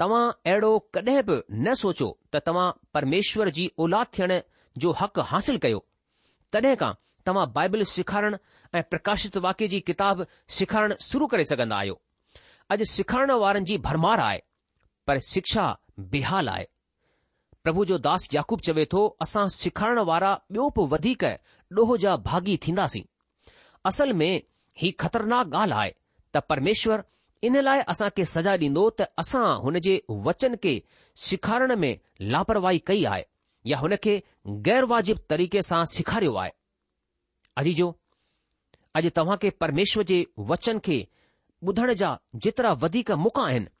तव्हां 0.00 0.26
अहिड़ो 0.52 0.70
कॾहिं 0.94 1.20
बि 1.28 1.34
न 1.62 1.74
सोचो 1.82 2.06
त 2.34 2.38
तव्हां 2.46 2.70
परमेश्वर 2.94 3.50
जी 3.58 3.66
औलाद 3.84 4.06
थियण 4.18 4.32
जो 4.84 4.92
हक़ु 5.00 5.22
हासिल 5.32 5.58
कयो 5.64 5.84
तॾहिं 6.52 6.74
खां 6.80 6.92
तव्हां 7.26 7.46
बाइबल 7.58 7.82
सिखारण 7.92 8.36
ऐं 8.74 8.82
प्रकाशित 8.94 9.36
वाक्य 9.46 9.68
जी 9.74 9.80
किताब 9.90 10.26
सिखाइणु 10.56 10.94
शुरू 11.08 11.26
करे 11.34 11.44
सघंदा 11.52 11.76
आहियो 11.78 12.00
अॼु 12.76 12.84
सिखाइण 12.94 13.30
वारनि 13.44 13.64
जी 13.70 13.78
भरमार 13.86 14.20
आहे 14.26 14.40
पर 15.06 15.18
शिक्षा 15.30 15.66
बेहाल 16.14 16.48
आहे 16.56 16.66
प्रभु 17.64 17.84
जो 17.92 17.98
दास 18.08 18.28
याकूब 18.34 18.60
चवे 18.70 18.84
थो 18.94 19.04
असां 19.26 19.46
सिखाइण 19.60 19.98
वारा 20.12 20.32
ॿियो 20.58 20.68
बि 20.78 20.88
वधीक 20.96 21.24
ॾोह 21.78 21.96
जा 22.06 22.16
भागी 22.30 22.56
थींदासीं 22.66 23.04
असल 23.92 24.12
में 24.22 24.30
ही 24.82 24.90
ख़तरनाक 25.04 25.54
ॻाल्हि 25.62 25.78
आहे 25.80 25.90
त 26.34 26.42
परमेश्वर 26.50 27.02
इन 27.46 27.56
लाइ 27.62 27.80
असांखे 27.92 28.24
सजा 28.24 28.52
ॾींदो 28.60 28.82
त 28.98 29.02
असां 29.20 29.44
हुन 29.62 29.78
जे 29.86 29.98
वचन 30.26 30.54
खे 30.62 30.78
सेखारण 31.24 31.72
में 31.78 31.94
लापरवाही 32.34 32.78
कई 32.86 33.04
आहे 33.10 33.22
या 33.70 33.78
हुनखे 33.78 34.14
गैर 34.66 34.84
वाजिब 34.92 35.16
तरीक़े 35.30 35.62
सां 35.68 35.82
सेखारियो 35.94 36.34
आहे 36.42 36.50
अजी 37.62 37.72
जो 37.80 37.88
अॼु 39.00 39.08
तव्हां 39.16 39.36
खे 39.42 39.50
परमेश्वर 39.64 40.04
जे 40.12 40.18
वचन 40.52 40.78
खे 40.88 40.98
ॿुधण 41.68 41.92
जा 42.00 42.08
जेतिरा 42.46 42.70
वधीक 42.82 43.10
मौक़ा 43.24 43.42
आहिनि 43.48 43.72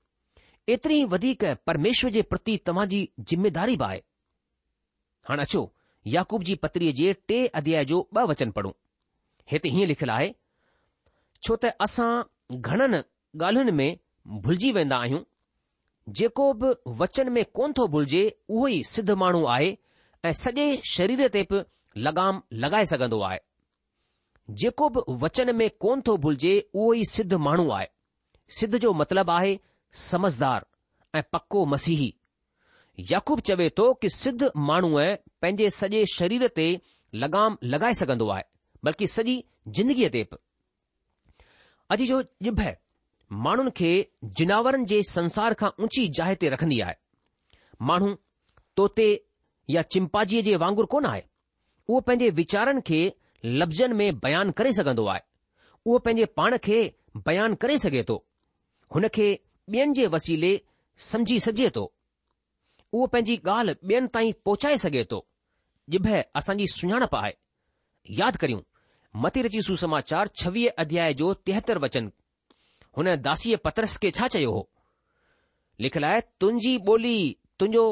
एतिरी 0.74 0.98
वधीक 1.14 1.42
परमेश्वर 1.70 2.10
जे 2.18 2.22
प्रति 2.32 2.56
तव्हां 2.66 2.84
जी 2.92 3.00
ज़िमेदारी 3.32 3.76
बि 3.80 3.84
आहे 3.88 3.98
हाणे 5.28 5.42
अचो 5.48 5.62
याकूब 6.16 6.42
जी 6.50 6.54
पत्रीअ 6.64 6.92
जे 7.00 7.12
टे 7.30 7.40
अध्याय 7.60 7.84
जो 7.90 7.98
ॿ 8.20 8.22
वचन 8.32 8.50
पढ़ूं 8.58 8.72
हिते 9.52 9.68
हीअं 9.74 9.90
लिखियलु 9.94 10.12
आहे 10.18 10.30
छो 11.48 11.56
त 11.66 11.74
असां 11.88 12.12
घणनि 12.60 13.02
ॻाल्हियुनि 13.42 13.72
में 13.76 13.96
भुलिजी 14.42 14.70
वेंदा 14.72 14.96
आहियूं 15.04 15.20
जेको 16.18 16.44
बि 16.62 16.72
वचन 17.02 17.30
में 17.32 17.44
कोन 17.58 17.72
थो 17.78 17.86
भुलिजे 17.94 18.20
उहो 18.48 18.66
ई 18.68 18.82
सिद्ध 18.90 19.10
माण्हू 19.22 19.44
आहे 19.54 19.70
ऐं 20.28 20.32
सॼे 20.42 20.66
शरीर 20.90 21.22
ते 21.36 21.42
बि 21.52 21.62
लॻाम 22.06 22.38
लॻाए 22.64 22.84
सघंदो 22.92 23.20
आहे 23.28 23.38
जेको 24.62 24.88
बि 24.96 25.00
वचन 25.24 25.54
में 25.60 25.68
कोन 25.86 26.02
थो 26.08 26.16
भुलिजे 26.26 26.54
उहो 26.74 26.92
ई 27.00 27.04
सिद्ध 27.12 27.34
माण्हू 27.48 27.66
आहे 27.78 27.86
सिद्ध 28.58 28.76
जो 28.86 28.92
मतिलबु 29.00 29.32
आहे 29.38 29.52
समझदार 30.08 30.66
ऐं 31.14 31.22
पको 31.36 31.64
मसीही 31.72 32.08
यकूब 33.12 33.40
चवे 33.50 33.68
थो 33.78 33.92
कि 34.04 34.08
सिद्ध 34.16 34.50
माण्हूअ 34.70 35.06
पंहिंजे 35.42 35.70
सॼे 35.80 36.04
शरीर 36.14 36.46
ते 36.60 36.68
लॻाम 37.24 37.56
लॻाए 37.74 37.92
सघंदो 38.02 38.28
आहे 38.36 38.44
बल्कि 38.88 39.06
सॼी 39.18 39.36
ज़िंदगीअ 39.78 40.08
ते 40.18 40.22
बि 40.32 40.36
अॼु 41.96 42.06
जो 42.12 42.22
ॼिभ 42.22 42.60
माण्हुनि 43.32 43.70
खे 43.76 44.02
जिनावरनि 44.38 44.84
जे 44.88 45.02
संसार 45.10 45.54
खां 45.60 45.68
ऊची 45.84 46.06
जाइ 46.16 46.34
ते 46.40 46.48
रखंदी 46.50 46.80
आहे 46.80 46.94
माण्हू 47.90 48.14
तोते 48.76 49.12
या 49.74 49.82
चिंपाजीअ 49.92 50.42
जे 50.48 50.56
वांगुरु 50.62 50.86
कोन 50.92 51.06
आहे 51.06 51.20
उहो 51.88 52.00
पंहिंजे 52.06 52.28
वीचारनि 52.40 52.80
खे 52.86 53.00
लफ़्ज़नि 53.44 53.94
में 53.94 54.18
बयानु 54.22 54.52
करे 54.58 54.72
सघंदो 54.78 55.06
आहे 55.14 55.20
उहो 55.86 55.98
पंहिंजे 56.04 56.24
पाण 56.38 56.56
खे 56.64 56.80
बयानु 57.26 57.56
करे 57.62 57.78
सघे 57.86 58.02
थो 58.08 58.16
हुन 58.94 59.08
खे 59.16 59.32
ॿियनि 59.72 59.92
जे 59.96 60.06
वसीले 60.14 60.48
समझी 61.10 61.38
सघिजे 61.46 61.68
थो 61.76 61.82
उहो 62.92 63.06
पंहिंजी 63.14 63.36
ॻाल्हि 63.50 63.74
ॿियनि 63.94 64.08
ताईं 64.14 64.32
पहुचाए 64.44 64.76
सघे 64.84 65.04
थो 65.10 65.20
ॼिभ 65.96 66.06
असांजी 66.40 66.66
सुञाणप 66.74 67.14
आहे 67.16 67.32
यादि 68.18 68.38
करियूं 68.40 68.60
मथे 69.22 69.42
रची 69.42 69.60
सुसमाचार 69.62 70.28
छवीह 70.42 70.80
अध्याय 70.84 71.14
जो 71.20 71.32
तेहतरि 71.46 71.80
वचन 71.82 72.08
हुन 72.96 73.14
दासीअ 73.22 73.56
पतरस 73.64 73.96
खे 74.02 74.10
छा 74.18 74.26
चयो 74.34 74.50
हो 74.50 74.60
लिखियलु 75.84 76.06
आहे 76.06 76.20
तुंहिंजी 76.40 76.74
ॿोली 76.90 77.16
तुंहिंजो 77.60 77.84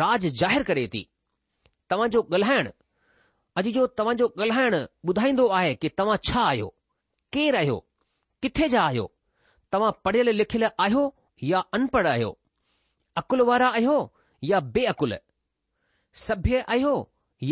राज 0.00 0.26
ज़ाहिरु 0.40 0.64
करे 0.68 0.84
थी 0.94 1.02
तव्हांजो 1.90 2.20
ॻाल्हाइण 2.36 2.68
अॼु 3.60 3.70
जो 3.78 3.86
तव्हांजो 3.98 4.26
ॻाल्हाइण 4.42 4.74
ॿुधाईंदो 5.10 5.46
आहे 5.58 5.74
कि 5.82 5.88
तव्हां 5.98 6.16
छा 6.28 6.40
आहियो 6.48 6.68
केरु 7.36 7.56
आहियो 7.58 7.78
किथे 8.42 8.68
जा 8.74 8.82
आहियो 8.84 9.06
तव्हां 9.72 9.90
पढ़ियल 10.04 10.28
लिखियल 10.40 10.64
आहियो 10.84 11.04
या 11.50 11.60
अनपढ़ 11.78 12.06
आहियो 12.06 12.30
अकुल 13.20 13.40
वारा 13.50 13.68
आहियो 13.78 13.96
या 14.52 14.60
बेअकुल 14.76 15.14
सभ्य 16.26 16.64
आहियो 16.74 16.94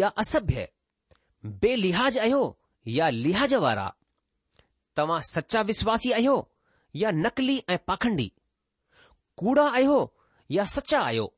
या 0.00 0.08
असभ्य 0.24 0.66
बेलिहाज 1.62 2.18
आहियो 2.24 2.42
या 2.96 3.08
लिहाज 3.24 3.54
वारा 3.66 3.88
तव्हां 4.96 5.20
सचा 5.32 5.60
विश्वासी 5.72 6.12
आहियो 6.18 6.38
या 7.00 7.10
नकली 7.10 7.58
ऐं 7.70 7.76
पाखंडी 7.86 8.30
कूड़ा 9.40 9.68
आहियो 9.70 9.98
या 10.56 10.64
सचा 10.74 11.00
आहियो 11.00 11.32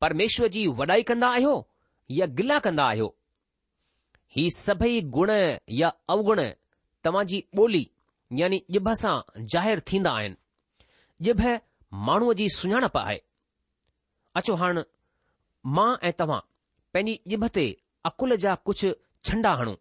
परमेश्वर 0.00 0.48
जी 0.54 0.66
वॾाई 0.80 1.02
कंदा 1.10 1.28
आहियो 1.34 1.52
या 2.18 2.26
गिला 2.38 2.58
कंदा 2.64 2.84
आहियो 2.90 3.14
ही 4.36 4.48
सभई 4.56 5.00
गुण 5.16 5.30
या 5.80 5.90
अवगुण 6.14 6.40
तव्हां 7.04 7.24
जी 7.32 7.40
ॿोली 7.58 7.84
यानी 8.38 8.58
ॼिभ 8.76 8.88
सां 9.02 9.14
ज़ाहिरु 9.54 9.80
थींदा 9.92 10.10
आहिनि 10.20 11.28
ॼिभ 11.30 11.42
माण्हूअ 12.08 12.32
जी 12.40 12.48
सुञाणप 12.58 12.96
आहे 12.98 13.18
अचो 14.40 14.54
हाणे 14.62 14.82
मां 15.78 15.90
ऐं 16.06 16.12
तव्हां 16.20 16.40
पंहिंजी 16.94 17.16
ॼिभ 17.34 17.44
ते 17.54 17.66
अकुल 18.10 18.36
जा 18.46 18.54
कुझु 18.70 18.92
छंडा 19.30 19.52
हणूं 19.62 19.74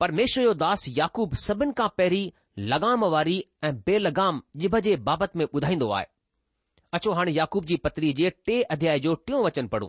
परमेश्वर 0.00 0.44
जो 0.44 0.52
दास 0.62 0.84
याकूब 0.96 1.34
सभिनि 1.46 1.72
खां 1.76 1.88
पहिरीं 1.98 2.24
लगाम 2.70 3.04
वारी 3.14 3.36
ऐं 3.64 3.72
बेलगाम 3.86 4.22
लॻाम 4.34 4.40
जिभ 4.62 4.74
जे 4.86 4.96
बाबति 5.08 5.44
ॿुधाईंदो 5.58 5.90
आहे 5.98 6.06
अचो 6.98 7.12
हाणे 7.18 7.32
याकूब 7.38 7.64
जी 7.70 7.76
पत्री 7.86 8.12
जे 8.18 8.30
टे 8.46 8.60
अध्याय 8.76 8.98
जो 9.06 9.14
टियों 9.26 9.42
वचन 9.44 9.68
पढ़ूं 9.74 9.88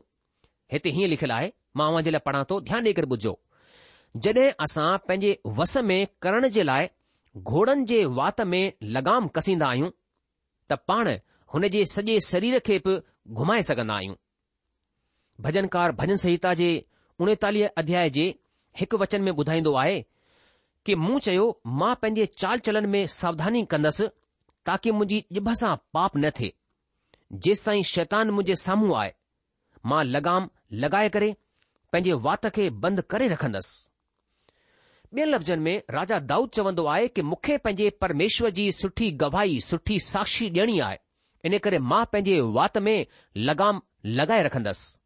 हिते 0.76 0.89
हीअं 0.98 1.10
लिखियलु 1.15 1.34
आहे 1.39 1.52
मां 1.82 1.89
जे 2.08 2.12
लाइ 2.17 2.24
पढ़ां 2.30 2.43
थो 2.52 2.60
ध्यानु 2.70 2.89
ॾेई 2.89 2.93
करे 3.00 3.17
ॿुधो 3.17 3.34
जॾहिं 4.28 4.48
असां 4.67 4.88
पंहिंजे 5.10 5.34
वस 5.60 5.76
में 5.91 5.98
करण 6.28 6.48
जे 6.60 6.63
लाइ 6.72 6.88
घोड़नि 7.56 7.86
जे 7.93 8.00
वात 8.22 8.41
में 8.54 8.62
लगाम 9.00 9.28
कसींदा 9.39 9.70
आहियूं 9.74 9.91
त 9.91 10.82
पाण 10.91 11.13
हुन 11.56 11.67
जे 11.78 11.86
सॼे 11.96 12.20
शरीर 12.30 12.60
खे 12.70 12.80
बि 12.88 12.96
घुमाए 13.43 13.67
सघंदा 13.72 14.00
आहियूं 14.02 14.15
भजन 15.50 15.70
भजन 16.02 16.26
संहिता 16.28 16.54
जे 16.63 16.72
उणेतालीह 17.26 17.82
अध्याय 17.84 18.10
जे 18.20 18.34
हिकु 18.80 18.98
वचन 19.02 19.22
में 19.26 19.32
ॿुधाईंदो 19.32 19.74
आहे 19.82 19.98
कि 20.86 20.96
मूं 21.04 21.20
चयो 21.28 21.46
मां 21.80 21.94
पंहिंजे 22.02 22.26
चाल 22.42 22.60
चलन 22.68 22.86
में 22.96 23.02
सावधानी 23.22 23.63
कंदुसि 23.74 24.08
ताकी 24.70 24.92
मुंहिंजी 24.98 25.20
ॼिभ 25.38 25.52
सां 25.62 25.76
पाप 25.98 26.18
न 26.18 26.30
थिए 26.40 26.54
जेसि 27.46 27.62
ताईं 27.68 27.84
शैतान 27.94 28.30
मुंहिंजे 28.38 28.56
साम्हूं 28.63 28.96
आहे 29.00 29.12
मां 29.92 30.04
लगाम 30.16 30.50
लॻाए 30.84 31.10
करे 31.16 31.34
पंहिंजे 31.94 32.13
वात 32.28 32.46
खे 32.60 32.70
बंदि 32.86 33.06
करे 33.13 33.28
रखंदुसि 33.36 33.86
ॿियनि 35.16 35.32
लफ़्ज़नि 35.32 35.62
में 35.66 35.84
राजा 35.96 36.18
दाऊद 36.30 36.50
चवंदो 36.60 36.86
आहे 36.94 37.08
की 37.18 37.22
मूंखे 37.32 37.58
पंहिंजे 37.66 37.90
परमेश्वर 38.06 38.50
जी 38.60 38.72
सुठी 38.78 39.12
गवाही 39.26 39.60
सुठी 39.70 40.00
साक्षी 40.08 40.48
ॾियणी 40.58 40.80
आहे 40.88 40.98
इन 41.46 41.58
करे 41.68 41.78
मां 41.92 42.04
पंहिंजे 42.13 42.40
वात 42.60 42.78
में 42.88 42.96
लॻाम 43.50 43.82
लॻाए 44.18 44.42
रखंदसि 44.48 44.98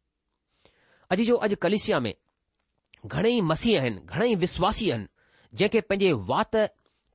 अॼु 1.14 1.24
जो 1.32 1.36
अॼु 1.48 1.56
कलिशिया 1.64 2.00
में 2.08 2.12
ઘણે 3.06 3.42
મસી 3.42 3.76
આહેન 3.78 3.96
ઘણા 4.06 4.36
વિશ્વાસી 4.44 4.92
આહેન 4.92 5.06
જે 5.58 5.68
કે 5.68 5.80
પજે 5.88 6.08
વાત 6.30 6.52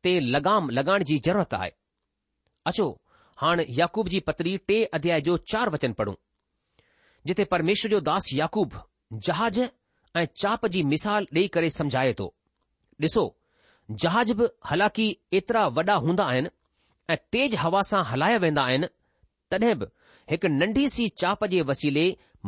તે 0.03 0.11
લગામ 0.33 0.63
લગાણ 0.77 1.05
જી 1.09 1.19
જરૂરત 1.25 1.53
આય 1.57 1.71
અચો 2.69 2.85
હાણ 3.41 3.59
יעકુબ 3.77 4.07
જી 4.13 4.19
પતરી 4.27 4.57
ટે 4.67 4.77
અધ્યાય 4.97 5.23
જો 5.27 5.35
4 5.53 5.71
વચન 5.75 5.93
પઢું 5.97 6.17
જતે 7.25 7.43
પરમેશ્વર 7.51 7.91
જો 7.93 7.99
દાસ 8.09 8.25
יעકુબ 8.39 8.71
જહાજ 9.27 9.57
એ 10.13 10.23
ચાપ 10.41 10.61
જી 10.73 10.83
મિસાલ 10.93 11.23
દે 11.35 11.41
કરે 11.53 11.69
સમજાયે 11.77 12.13
તો 12.19 12.27
દિસો 13.01 13.23
જહાજ 14.01 14.29
ભ 14.39 14.51
હલાકી 14.69 15.15
ઇતરા 15.39 15.67
વડા 15.77 15.99
હોંદા 16.05 16.27
આહેન 16.31 16.47
એ 17.13 17.15
તેજ 17.33 17.51
હવાસા 17.63 18.03
હલાયા 18.11 18.43
વેંદા 18.45 18.65
આહેન 18.67 18.85
તદે 19.49 19.71
ભ 19.79 19.87
એક 20.35 20.41
નંઢી 20.51 20.89
સી 20.95 21.09
ચાપજે 21.21 21.63
વસીલે 21.69 22.05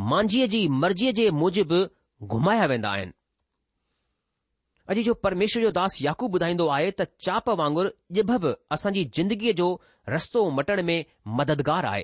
માંજીયે 0.10 0.52
જી 0.54 0.68
મરજીજે 0.82 1.26
موجب 1.42 1.72
ઘુમાયા 2.32 2.72
વેંદા 2.76 2.94
આહેન 2.98 3.14
अॼु 4.94 5.02
जो 5.06 5.14
परमेश्वर 5.24 5.62
जो 5.64 5.70
दास 5.72 5.98
याकू 6.02 6.28
ॿुधाईंदो 6.36 6.66
आहे 6.76 6.92
त 7.00 7.06
चाप 7.26 7.50
वांगुरु 7.58 7.90
यिभ 8.18 8.32
बि 8.44 8.54
असांजी 8.76 9.04
ज़िंदगीअ 9.16 9.54
जो 9.60 9.68
रस्तो 10.10 10.44
मटण 10.60 10.82
में 10.86 11.04
मददगार 11.40 11.86
आहे 11.86 12.04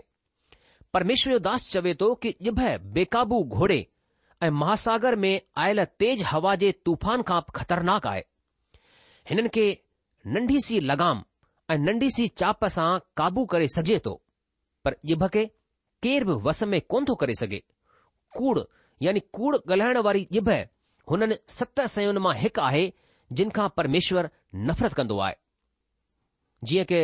परमेश्वर 0.93 1.33
जो 1.33 1.39
दास 1.47 1.67
चवे 1.71 1.93
थो 2.01 2.13
कि 2.25 2.33
िभ 2.47 2.59
बेक़ाबू 2.97 3.39
घोड़े 3.61 3.79
ऐं 4.45 4.49
महासागर 4.61 5.15
में 5.23 5.33
आयल 5.63 5.83
तेज़ 6.03 6.23
हवा 6.31 6.53
जे 6.65 6.71
तूफ़ान 6.85 7.21
खां 7.31 7.39
ख़तरनाक 7.55 8.07
आहे 8.11 8.21
हिननि 9.29 9.49
खे 9.57 9.65
नंढी 10.37 10.59
सी 10.67 10.79
लगाम 10.91 11.23
ऐं 11.69 11.77
नंढी 11.87 12.09
सी 12.17 12.27
चाप 12.43 12.65
सां 12.77 12.89
काबू 13.21 13.45
करे 13.55 13.67
सघे 13.77 13.99
थो 14.05 14.15
पर 14.85 14.95
यिभ 15.13 15.25
खे 15.37 15.45
केर 16.05 16.23
बि 16.29 16.37
वस 16.49 16.63
में 16.75 16.79
कोन 16.95 17.05
थो 17.09 17.15
करे 17.23 17.35
सघे 17.41 17.63
कूड़ 18.37 18.59
यानी 19.07 19.19
कूड़ 19.39 19.55
ॻाल्हाइण 19.57 19.97
वारी 20.09 20.27
यिभ 20.39 20.49
हुननि 21.11 21.35
सत 21.57 21.79
सयुनि 21.95 22.19
मां 22.25 22.35
हिकु 22.41 22.61
आहे 22.69 22.83
जिन 23.37 23.49
खां 23.55 23.67
परमेश्वर 23.77 24.29
नफ़रत 24.69 24.93
कंदो 24.99 25.17
आहे 25.25 25.35
जीअं 26.67 26.85
के 26.91 27.01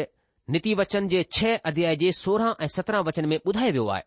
नीती 0.54 0.74
वचन 0.82 1.08
जे 1.14 1.24
छह 1.38 1.56
अध्याय 1.72 1.96
जे 2.04 2.12
सोरहं 2.24 2.54
ऐं 2.64 2.68
सत्रहं 2.76 3.04
वचन 3.10 3.26
में 3.32 3.38
ॿुधाए 3.48 3.72
वियो 3.72 3.88
आहे 3.96 4.04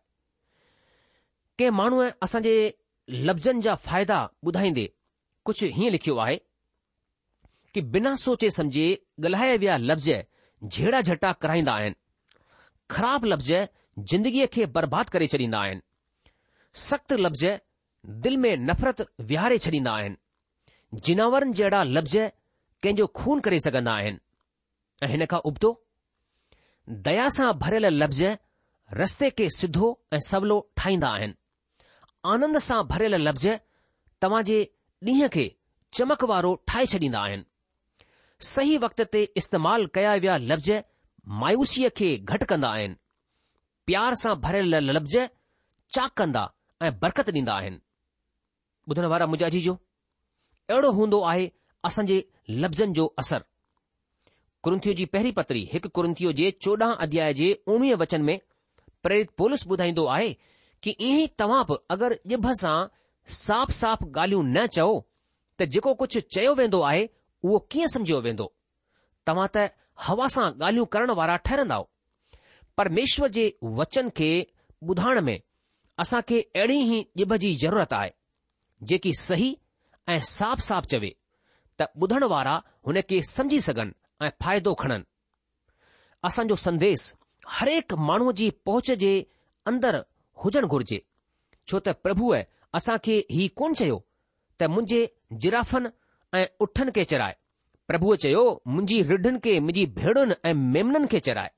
कंहिं 1.59 1.77
माण्हूअ 1.81 2.09
असांजे 2.27 2.55
लफ़्ज़नि 3.29 3.61
जा 3.67 3.75
फ़ाइदा 3.87 4.19
ॿुधाईंदे 4.51 4.87
कुझु 5.47 5.67
हीअं 5.77 5.91
लिखियो 5.97 6.17
आहे 6.27 6.37
कि 7.75 7.81
बिना 7.95 8.15
सोचे 8.25 8.51
समझे 8.59 8.87
ॻाल्हाए 9.27 9.57
विया 9.63 9.77
लफ़्ज़ 9.91 10.11
झेड़ा 10.73 11.01
झटा 11.09 11.33
कराईंदा 11.45 11.73
आहिनि 11.81 11.95
ख़राब 12.95 13.25
लफ़्ज़ 13.33 13.53
जिंदगीअ 14.13 14.47
खे 14.57 14.67
बर्बाद 14.77 15.09
करे 15.15 15.27
छॾींदा 15.35 15.59
आहिनि 15.67 15.81
सख़्तु 16.87 17.17
लफ़्ज़ 17.27 17.47
दिल 18.07 18.37
में 18.37 18.57
नफ़रत 18.69 18.97
विहारे 19.29 19.59
छॾींदा 19.59 19.93
आहिनि 19.97 20.17
जिनावरनि 21.05 21.53
जहिड़ा 21.61 21.83
लफ़्ज़ 21.83 22.17
कंहिंजो 22.83 23.07
खून 23.19 23.41
करे 23.47 23.59
सघंदा 23.65 23.93
आहिनि 23.93 24.19
ऐं 25.03 25.09
हिन 25.11 25.25
खां 25.31 25.41
उबतो 25.51 25.71
दया 27.07 27.29
सां 27.37 27.53
भरियल 27.63 27.87
लफ़्ज़ 28.03 28.25
रस्ते 29.01 29.31
खे 29.39 29.49
सिधो 29.57 29.89
ऐं 30.15 30.19
सवलो 30.29 30.59
ठाहींदा 30.77 31.09
आहिनि 31.19 31.35
आनंद 32.33 32.59
सां 32.67 32.83
भरियल 32.95 33.17
लफ़्ज़ 33.29 33.49
तव्हां 34.23 34.43
जे 34.53 34.59
ॾींहं 35.09 35.29
खे 35.37 35.43
चमक 35.99 36.23
वारो 36.33 36.55
ठाहे 36.69 36.85
छॾींदा 36.93 37.19
आहिनि 37.29 37.45
सही 38.53 38.77
वक़्त 38.85 39.01
ते 39.15 39.23
इस्तेमालु 39.43 39.87
कया 39.97 40.15
विया 40.27 40.37
लफ़्ज़ 40.53 40.73
मायूसीअ 41.43 41.89
खे 41.99 42.07
घटि 42.35 42.47
कंदा 42.53 42.69
आहिनि 42.77 42.97
प्यार 43.91 44.15
सां 44.25 44.35
भरियल 44.47 44.79
लफ़्ज़ 44.97 45.19
चाक 45.97 46.13
कंदा 46.23 46.45
ऐं 46.87 46.93
बरक़त 47.03 47.35
ॾींदा 47.35 47.57
आहिनि 47.63 47.79
ॿुधण 48.91 49.05
वारा 49.11 49.27
मुजाजी 49.33 49.61
जो 49.65 49.73
अहिड़ो 50.73 50.91
हूंदो 50.97 51.21
आहे 51.31 51.47
असांजे 51.89 52.17
लफ़्ज़नि 52.65 52.93
जो 52.97 53.07
असरु 53.23 53.47
कुरंथियो 54.67 54.93
जी 54.99 55.05
पहिरीं 55.15 55.33
पतरी 55.39 55.63
हिकु 55.75 55.89
कुरंथियो 55.99 56.33
जे 56.41 56.51
चोॾहं 56.67 56.93
अध्याय 57.07 57.35
जे 57.41 57.49
उणिवीह 57.75 57.97
वचन 58.03 58.23
में 58.29 58.37
प्रेरित 59.07 59.31
पोलिस 59.43 59.65
ॿुधाईंदो 59.73 60.05
आहे 60.17 60.29
कि 60.87 60.95
ईअं 61.07 61.21
ई 61.23 61.27
तव्हां 61.43 61.63
बि 61.71 61.77
अगरि 61.97 62.19
ॼिभ 62.35 62.49
सां 62.61 62.77
साफ़ 63.39 63.71
साफ़ 63.81 64.05
ॻाल्हियूं 64.19 64.43
न 64.57 64.67
चओ 64.77 64.89
त 65.61 65.69
जेको 65.77 65.95
कुझु 66.03 66.21
चयो 66.37 66.55
वेंदो 66.61 66.81
आहे 66.91 67.05
उहो 67.47 67.59
कीअं 67.75 67.89
सम्झियो 67.95 68.21
वेंदो 68.29 68.47
तव्हां 69.31 69.47
त 69.57 69.67
हवा 70.09 70.27
सां 70.37 70.49
ॻाल्हियूं 70.61 70.91
करण 70.97 71.15
वारा 71.21 71.37
ठहरंदव 71.49 71.87
परमेश्वर 72.83 73.31
जे 73.39 73.47
वचन 73.83 74.09
खे 74.21 74.29
ॿुधाइण 74.91 75.21
में 75.31 75.37
असांखे 76.05 76.41
अहिड़ी 76.43 76.79
ई 76.99 77.01
ॼिभ 77.23 77.35
जी 77.47 77.55
ज़रूरत 77.65 77.93
आहे 78.03 78.13
जेकी 78.93 79.13
सही 79.23 79.51
ऐं 80.15 80.19
साफ़ 80.29 80.61
साफ़ 80.71 80.87
चवे 80.93 81.11
त 81.81 81.87
ॿुधण 82.03 82.25
वारा 82.33 82.55
हुन 82.87 83.01
खे 83.11 83.21
समझी 83.31 83.61
सघनि 83.67 83.95
ऐं 84.27 84.31
फ़ाइदो 84.43 84.73
खणनि 84.83 85.05
असांजो 86.29 86.57
संदेस 86.67 87.03
हरेक 87.57 87.95
माण्हूअ 88.09 88.33
जी 88.41 88.49
पहुच 88.67 88.91
जे 89.05 89.13
अंदरि 89.71 90.01
हुजणु 90.45 90.67
घुर्जे 90.75 90.99
छो 91.71 91.79
त 91.87 91.95
प्रभुअ 92.05 92.41
असां 92.81 92.97
खे 93.07 93.17
ही 93.37 93.47
कोन 93.61 93.75
चयो 93.81 93.97
त 94.61 94.69
मुंहिंजे 94.75 95.01
जिराफ़नि 95.45 95.91
ऐं 96.39 96.47
उठनि 96.67 96.93
खे 96.97 97.05
चराए 97.13 97.35
प्रभुअ 97.89 98.15
चयो 98.25 98.45
मुंहिंजी 98.75 98.99
रिढनि 99.11 99.41
खे 99.47 99.55
मुंहिंजी 99.67 99.85
भेड़ुनि 100.01 100.37
ऐं 100.49 100.55
मेमननि 100.75 101.09
खे 101.15 101.21
चराए 101.29 101.51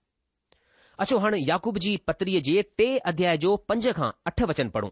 अचो 1.02 1.16
हाणे 1.22 1.38
याक़ूब 1.50 1.78
जी 1.84 1.96
पतिरीअ 2.08 2.40
जे 2.50 2.62
टे 2.78 2.88
अध्याय 3.12 3.36
जो 3.46 3.56
पंज 3.68 3.88
खां 3.98 4.10
अठ 4.30 4.42
वचन 4.52 4.68
पढ़ूं 4.76 4.90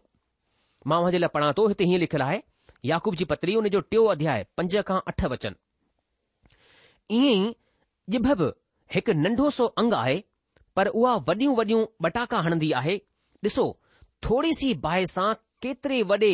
मां 0.89 1.01
हुनजे 1.03 1.17
लाइ 1.17 1.29
पढ़ा 1.33 1.51
थो 1.57 1.67
हिते 1.67 1.83
हीअं 1.89 1.99
लिखियलु 1.99 2.25
आहे 2.25 2.41
याकूब 2.85 3.15
जी 3.19 3.25
पत्री 3.31 3.53
हुन 3.53 3.69
जो 3.75 3.79
टियों 3.91 4.07
अध्याय 4.11 4.45
पंज 4.57 4.75
खां 4.89 4.99
अठ 5.11 5.23
वचन 5.33 5.55
ईअं 7.19 7.45
ई 7.45 7.55
यिभ 8.15 8.27
बि 8.41 8.51
हिकु 8.95 9.13
नंढो 9.23 9.49
सो 9.57 9.65
अंगु 9.83 9.95
आहे 10.01 10.15
पर 10.75 10.87
उआ 11.01 11.13
वॾियूं 11.29 11.55
वॾियूं 11.61 11.85
बटाका 12.07 12.41
हणंदी 12.47 12.71
आहे 12.81 12.95
ॾिसो 13.47 13.63
थोरी 14.29 14.53
सी 14.59 14.73
बाहि 14.85 15.07
सां 15.15 15.27
केतिरे 15.63 16.01
वॾे 16.11 16.31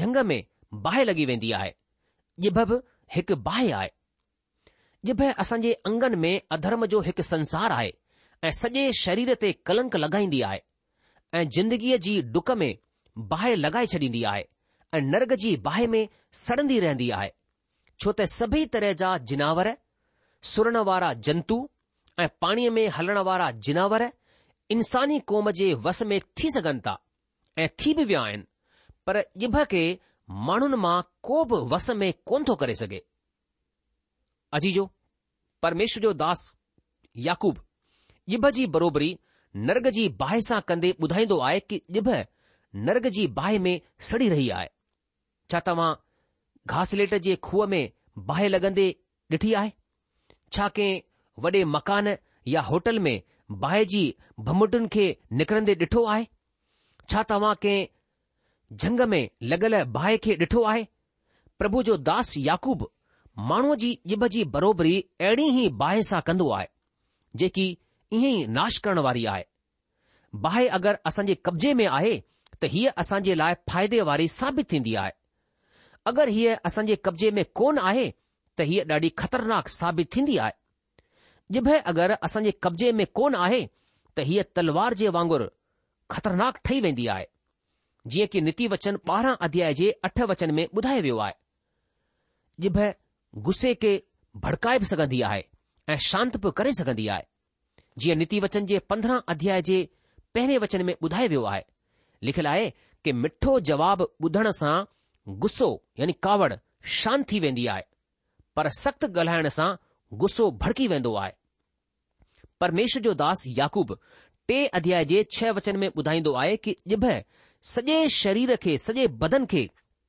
झंग 0.00 0.16
में 0.30 0.38
बाहि 0.86 1.04
लॻी 1.06 1.24
वेंदी 1.32 1.50
आहे 1.58 1.72
यिभ 2.46 2.60
बि 2.72 2.78
हिकु 3.16 3.36
बाहि 3.50 3.70
आहे 3.82 3.90
ॼिभ 5.10 5.20
असांजे 5.44 5.72
अंगन 5.90 6.14
में 6.22 6.32
अधर्म 6.56 6.84
जो 6.94 7.00
हिकु 7.08 7.22
संसार 7.32 7.72
आहे 7.78 7.92
ऐ 8.44 8.50
सॼे 8.60 8.86
शरीर 9.00 9.34
ते 9.42 9.50
कलंक 9.70 9.96
लगाईंदी 10.06 10.40
आहे 10.50 10.58
ऐं 11.34 11.42
ज़िंदगीअ 11.58 11.98
जी 12.08 12.14
डुक 12.38 12.50
में 12.62 12.72
बाहि 13.18 13.54
लॻाए 13.62 13.86
छॾींदी 13.92 14.22
आहे 14.30 14.44
ऐं 14.94 15.00
नरग 15.02 15.32
जी 15.42 15.56
बाहि 15.66 15.86
में 15.92 16.08
सड़ंदी 16.42 16.78
रहंदी 16.80 17.08
आहे 17.18 17.30
छो 18.00 18.12
त 18.12 18.24
सभई 18.30 18.64
तरह 18.74 18.92
जा 19.02 19.16
जिनावर 19.30 19.72
सुरण 20.52 20.76
वारा 20.88 21.12
जंतु 21.28 21.58
ऐं 22.20 22.28
पाणीअ 22.40 22.70
में 22.78 22.86
हलण 22.96 23.18
वारा 23.28 23.50
जिनावर 23.68 24.04
इंसानी 24.76 25.18
क़ौम 25.28 25.50
जे 25.60 25.72
वस 25.86 26.02
में 26.12 26.18
थी 26.38 26.50
सघनि 26.56 26.80
था 26.86 26.98
ऐं 27.64 27.68
थी 27.80 27.94
बि 27.94 28.04
विया 28.04 28.20
आहिनि 28.24 28.44
पर 29.06 29.22
यंभ 29.42 29.58
खे 29.72 29.82
माण्हुनि 30.46 30.76
मां 30.84 31.00
को 31.28 31.44
बि 31.54 31.60
वस 31.72 31.90
में 32.02 32.12
कोन्ह 32.26 32.44
थो 32.48 32.54
करे 32.62 32.74
सघे 32.84 33.02
अजीजो 34.60 34.88
परमेश्वर 35.62 36.02
जो 36.02 36.12
दास 36.24 36.50
याकूब 37.28 37.58
इंभ 38.34 38.48
जी 38.58 38.66
बरोबरी 38.76 39.16
नर्ग 39.68 39.88
जी 39.98 40.08
बाहि 40.24 40.40
सां 40.48 40.60
कंदे 40.68 40.92
ॿुधाईंदो 41.02 41.38
आहे 41.50 41.60
नर्ग 42.84 43.06
जी 43.16 43.26
बाहि 43.36 43.58
में 43.66 43.80
सड़ी 44.08 44.28
रही 44.28 44.48
आहे 44.56 44.68
छा 45.50 45.60
तव्हां 45.66 45.94
घासलेट 46.76 47.14
जे 47.26 47.34
खूह 47.48 47.66
में 47.74 47.84
बाहि 48.30 48.48
लॻंदे 48.48 48.86
ॾिठी 49.32 49.52
आहे 49.60 49.70
छा 50.52 50.68
कंहिं 50.78 51.00
वॾे 51.44 51.64
मकान 51.76 52.16
या 52.54 52.60
होटल 52.70 52.98
में 53.06 53.14
बाहि 53.62 53.84
जी 53.94 54.02
भमुटुनि 54.48 54.88
खे 54.96 55.06
निकरंदे 55.40 55.74
ॾिठो 55.84 56.04
आहे 56.16 56.26
छा 57.10 57.22
तव्हां 57.32 57.54
कंहिं 57.62 57.88
झंग 58.76 59.00
में 59.14 59.22
लॻल 59.52 59.82
बाहि 59.96 60.18
खे 60.26 60.36
ॾिठो 60.44 60.62
आहे 60.74 60.86
प्रभु 61.58 61.82
जो 61.90 61.96
दास 62.10 62.34
याकूब 62.48 62.88
माण्हूअ 63.52 63.74
जी 63.84 63.96
यिभ 64.14 64.26
जी 64.36 64.44
बरोबरी 64.58 64.94
अहिड़ी 65.20 65.48
ई 65.64 65.68
बाहि 65.84 66.02
सां 66.12 66.20
कंदो 66.28 66.50
आहे 66.58 66.66
जेकी 67.42 67.66
ईअं 67.70 68.32
ई 68.32 68.46
नाश 68.60 68.78
करण 68.84 68.98
वारी 69.08 69.24
आहे 69.34 69.44
बाहि 70.46 70.66
अगरि 70.78 70.98
असांजे 71.10 71.34
कब्ज़े 71.46 71.72
में 71.80 71.86
आहे 71.86 72.14
त 72.62 72.66
हीअ 72.72 72.90
असांजे 73.00 73.36
लाइ 73.38 73.54
फ़ाइदेवारी 73.70 74.26
साबित 74.28 74.64
थींदी 74.70 74.94
आहे 74.96 75.10
अगरि 76.10 76.32
हीअ 76.32 76.54
असांजे 76.66 76.94
कब्ज़े 77.04 77.30
में 77.38 77.44
कोन 77.54 77.78
आहे 77.82 78.10
त 78.58 78.62
हीअ 78.68 78.84
ॾाढी 78.90 79.08
ख़तरनाकु 79.18 79.72
साबितु 79.74 80.16
थींदी 80.16 80.36
आहे 80.44 81.54
ॼिभ 81.54 81.68
अगरि 81.92 82.14
असांजे 82.26 82.50
कब्ज़े 82.62 82.92
में 83.00 83.06
कोन 83.14 83.34
आहे 83.46 83.66
त 84.16 84.20
हीअ 84.28 84.42
तलवार 84.56 84.94
जे 85.00 85.08
वांगुरु 85.16 85.46
ख़तरनाकु 86.10 86.58
ठही 86.64 86.80
वेंदी 86.80 87.06
आहे 87.16 87.24
जीअं 88.10 88.26
की 88.32 88.40
निती 88.46 88.66
वचन 88.72 88.96
ॿारहां 89.08 89.34
अध्याय 89.46 89.74
जे 89.74 89.90
अठ 90.06 90.20
वचन 90.30 90.50
में 90.56 90.66
ॿुधाए 90.72 91.00
वियो 91.06 91.16
आहे 91.26 91.34
ॼिभ 92.68 92.78
गुस्से 93.48 93.74
खे 93.82 93.92
भड़काए 94.46 94.78
बि 94.78 94.84
सघंदी 94.92 95.20
आहे 95.30 95.42
ऐं 95.92 95.96
शांत 96.10 96.36
बि 96.44 96.50
करे 96.56 96.72
सघंदी 96.80 97.06
आहे 97.08 97.24
जीअं 98.00 98.18
निती 98.18 98.40
वचन 98.40 98.66
जे 98.72 98.78
पंद्रहं 98.92 99.18
अध्याय 99.34 99.62
जे 99.70 99.86
पहिरें 100.34 100.58
वचन 100.64 100.82
में 100.90 100.94
ॿुधाए 101.02 101.26
वियो 101.32 101.42
आहे 101.52 101.62
लिखियलु 102.26 102.48
आहे 102.54 102.68
कि 103.06 103.12
मिठो 103.24 103.52
जवाबु 103.70 104.04
ॿुधण 104.26 104.50
सां 104.60 104.76
गुस्सो 105.42 105.68
यानी 106.00 106.12
कावड़ 106.26 106.52
शांति 106.98 107.34
थी 107.34 107.40
वेंदी 107.44 107.66
आहे 107.74 107.82
पर 108.56 108.68
सख़्तु 108.78 109.06
ॻाल्हाइण 109.20 109.48
सां 109.56 109.68
गुस्सो 110.22 110.50
भड़की 110.64 110.86
वेंदो 110.94 111.14
आहे 111.22 111.32
परमेश्वर 112.64 113.02
जो 113.06 113.12
दास 113.22 113.42
याकूब 113.60 113.96
टे 114.50 114.58
अध्याय 114.78 115.04
जे 115.12 115.22
छह 115.36 115.50
वचन 115.58 115.76
में 115.82 115.88
ॿुधाईंदो 115.88 116.32
आहे 116.42 116.56
कि 116.66 116.76
िभ 116.92 117.04
सॼे 117.74 117.98
शरीर 118.18 118.54
खे 118.64 118.76
सॼे 118.86 119.06
बदन 119.22 119.46
खे 119.52 119.62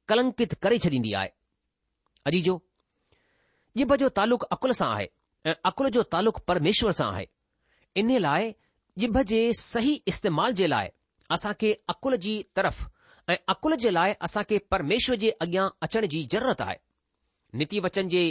कलंकित 0.10 0.54
करे 0.66 0.78
छॾींदी 0.86 1.14
आहे 1.22 1.32
अजीजो 2.30 2.58
यिभ 3.82 3.96
जो 4.04 4.10
तालुक़ु 4.20 4.48
अक़ुल 4.56 4.72
सां 4.82 4.90
आहे 4.96 5.08
ऐं 5.52 5.56
अक़ुल 5.70 5.90
जो 5.98 6.04
तालुक़ु 6.16 6.42
परमेश्वर 6.52 6.92
सां 7.02 7.10
आहे 7.14 7.28
इन 8.02 8.18
लाइ 8.28 8.54
यिभ 9.04 9.22
जे 9.34 9.42
सही 9.64 9.94
इस्तेमाल 10.14 10.54
जे 10.62 10.68
लाइ 10.76 10.92
असां 11.36 11.52
खे 11.62 11.72
अकुल 11.92 12.16
जी 12.26 12.34
तरफ़ 12.58 12.84
ऐं 13.30 13.36
अकुल 13.54 13.76
जे 13.84 13.90
लाइ 13.96 14.13
असां 14.28 14.44
खे 14.50 14.58
परमेश्वर 14.74 15.16
जे 15.24 15.30
अॻियां 15.46 15.68
अचण 15.88 16.06
जी 16.13 16.22
ज़रूरत 16.34 16.62
आहे 16.66 16.78
नीति 17.62 17.80
वचन 17.86 18.08
जे 18.13 18.22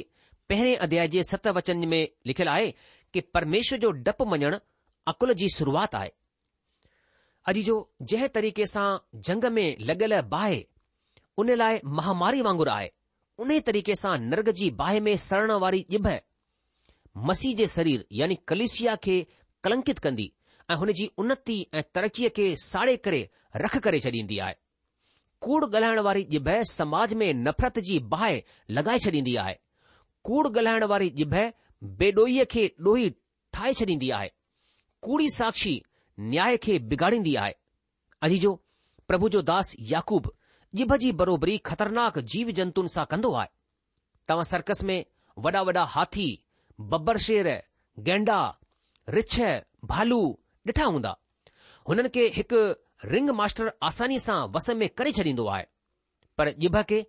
पहिरें 0.52 0.76
अध्याय 0.86 1.08
जे 1.16 1.22
सत 1.30 1.46
वचन 1.58 1.84
में 1.92 2.00
लिखियलु 2.30 2.50
आहे 2.50 2.70
कि 3.14 3.20
परमेश्वर 3.36 3.78
जो 3.84 3.90
डपु 4.08 4.24
मञणु 4.32 4.56
अकुल 5.12 5.32
जी 5.40 5.48
शुरूआत 5.56 5.94
आहे 6.00 6.10
अॼु 7.50 7.62
जो 7.68 7.76
जंहिं 8.12 8.28
तरीक़े 8.36 8.66
सां 8.74 8.86
जंग 9.28 9.44
में 9.58 9.68
लॻियल 9.90 10.18
बाहि 10.34 10.62
उन 11.42 11.50
लाइ 11.62 11.80
महामारी 11.98 12.40
वांगुरु 12.48 12.70
आहे 12.76 12.88
उन 13.44 13.58
तरीक़े 13.68 13.94
सां 14.04 14.16
नर्ग 14.30 14.50
जी 14.58 14.70
बाहि 14.82 15.00
में 15.08 15.16
सड़ण 15.28 15.52
वारी 15.66 15.84
ॼिभ 15.90 16.08
मसीह 17.28 17.56
जे 17.62 17.66
शरीर 17.78 18.06
यानी 18.22 18.38
कलिसिया 18.50 18.94
खे 19.06 19.16
कलंकित 19.64 19.98
कंदी 20.06 20.32
ऐं 20.70 20.74
हुन 20.76 20.92
जी 20.98 21.06
उनती 21.22 21.56
ऐं 21.78 21.82
तरक़ीअ 21.94 22.28
खे 22.36 22.46
साड़े 22.60 22.96
करे 23.06 23.20
रख 23.62 23.76
करे 23.84 23.98
छॾींदी 24.04 24.38
आहे 24.46 24.54
कूड़ 25.46 25.64
ॻाल्हाइण 25.64 25.98
वारी 26.06 26.24
ॼिभ 26.30 26.48
समाज 26.70 27.12
में 27.20 27.32
नफ़रत 27.46 27.78
जी 27.88 27.98
बाहि 28.14 28.40
लॻाए 28.78 28.98
छॾींदी 29.04 29.34
आहे 29.42 29.54
कूड़ 30.28 30.46
ॻाल्हाइण 30.48 30.84
वारी 30.94 31.10
ॼिभ 31.22 31.36
बेॾोहीअ 32.00 32.44
खे 32.54 32.64
ॾोही 32.88 33.10
ठाहे 33.58 33.72
छॾींदी 33.82 34.10
आहे 34.18 34.30
कूड़ी 35.08 35.28
साक्षी 35.36 35.74
न्याय 36.32 36.56
खे 36.66 36.78
बिगाड़ींदी 36.92 37.34
आहे 37.44 37.54
अजी 38.28 38.40
प्रभु 39.08 39.28
जो 39.36 39.42
दास 39.52 39.74
याकूब 39.94 40.32
ॼिभ 40.78 40.94
जी 41.02 41.10
बरोबरी 41.22 41.56
ख़तरनाक 41.70 42.18
जीव 42.34 42.50
जंतुनि 42.60 42.88
सां 42.94 43.04
कंदो 43.14 43.32
आहे 43.42 43.48
तव्हां 44.28 44.44
सर्कस 44.52 44.82
में 44.90 44.98
वॾा 45.46 45.60
वॾा 45.68 45.84
हाथी 45.96 46.28
बबर 46.94 47.18
शेर 47.28 47.48
गेंडा 48.10 48.38
रिछ 49.18 49.40
भालू 49.94 50.20
ॾिठा 50.68 50.84
हूंदा 50.84 51.10
हुननि 51.88 52.08
खे 52.14 52.26
हिकु 52.36 52.58
रिंग 53.12 53.28
मास्टर 53.40 53.70
आसानी 53.88 54.18
सां 54.22 54.38
वस 54.54 54.68
में 54.80 54.88
करे 55.00 55.12
छॾींदो 55.18 55.46
आहे 55.56 55.64
पर 56.38 56.48
ॼिभ 56.64 56.76
खे 56.90 57.02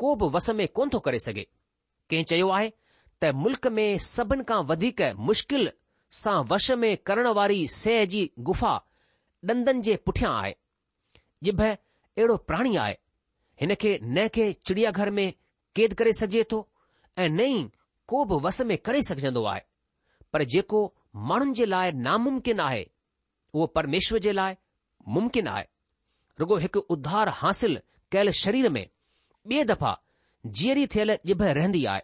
को 0.00 0.14
बि 0.22 0.28
वस 0.36 0.48
में 0.60 0.66
कोन 0.78 0.88
थो 0.94 0.98
करे 1.06 1.18
सघे 1.26 1.46
कंहिं 2.10 2.24
चयो 2.30 2.48
आहे 2.56 2.72
त 3.22 3.30
मुल्क 3.44 3.66
में 3.76 3.86
सभिनि 4.08 4.44
खां 4.48 4.60
वधीक 4.70 5.02
मुश्किल 5.30 5.70
सां 6.22 6.36
वश 6.52 6.70
में 6.82 6.96
करण 7.10 7.26
वारी 7.38 7.66
सह 7.78 8.04
जी 8.14 8.24
गुफ़ा 8.48 8.72
ॾंदनि 9.50 9.80
जे 9.88 9.96
पुठियां 10.06 10.32
आहे 10.42 10.52
ॼिभ 11.50 11.60
अहिड़ो 11.68 12.36
प्राणी 12.50 12.76
आहे 12.86 12.96
हिन 13.60 13.74
खे 13.84 13.98
न 14.04 14.26
खे 14.34 14.52
चिड़ियाघर 14.66 15.10
में 15.20 15.26
कैद 15.76 15.94
करे 16.02 16.12
सघिजे 16.20 16.42
थो 16.52 16.58
ऐं 17.18 17.28
न 17.28 17.48
ई 17.54 17.62
को 18.12 18.24
बि 18.32 18.40
वस 18.48 18.60
में 18.70 18.76
करे 18.88 19.02
सघजंदो 19.10 19.44
आहे 19.54 19.62
पर 20.32 20.44
जेको 20.56 20.80
माण्हुनि 21.30 21.54
जे 21.62 21.66
लाइ 21.74 21.92
नामुमकिन 22.08 22.60
आहे 22.68 22.84
उहो 23.54 23.66
परमेश्वर 23.74 24.18
जे 24.18 24.32
लाइ 24.32 24.54
मुमकिन 25.16 25.48
आहे 25.48 25.64
रुगो 26.40 26.56
हिकु 26.62 26.80
उधार 26.94 27.28
हासिल 27.42 27.80
कयल 28.12 28.30
शरीर 28.44 28.68
में 28.76 28.86
ॿिए 29.50 29.64
दफ़ा 29.68 29.90
जीअरी 30.58 30.86
थियल 30.94 31.10
ॼिभ 31.12 31.42
रहंदी 31.58 31.84
आहे 31.92 32.00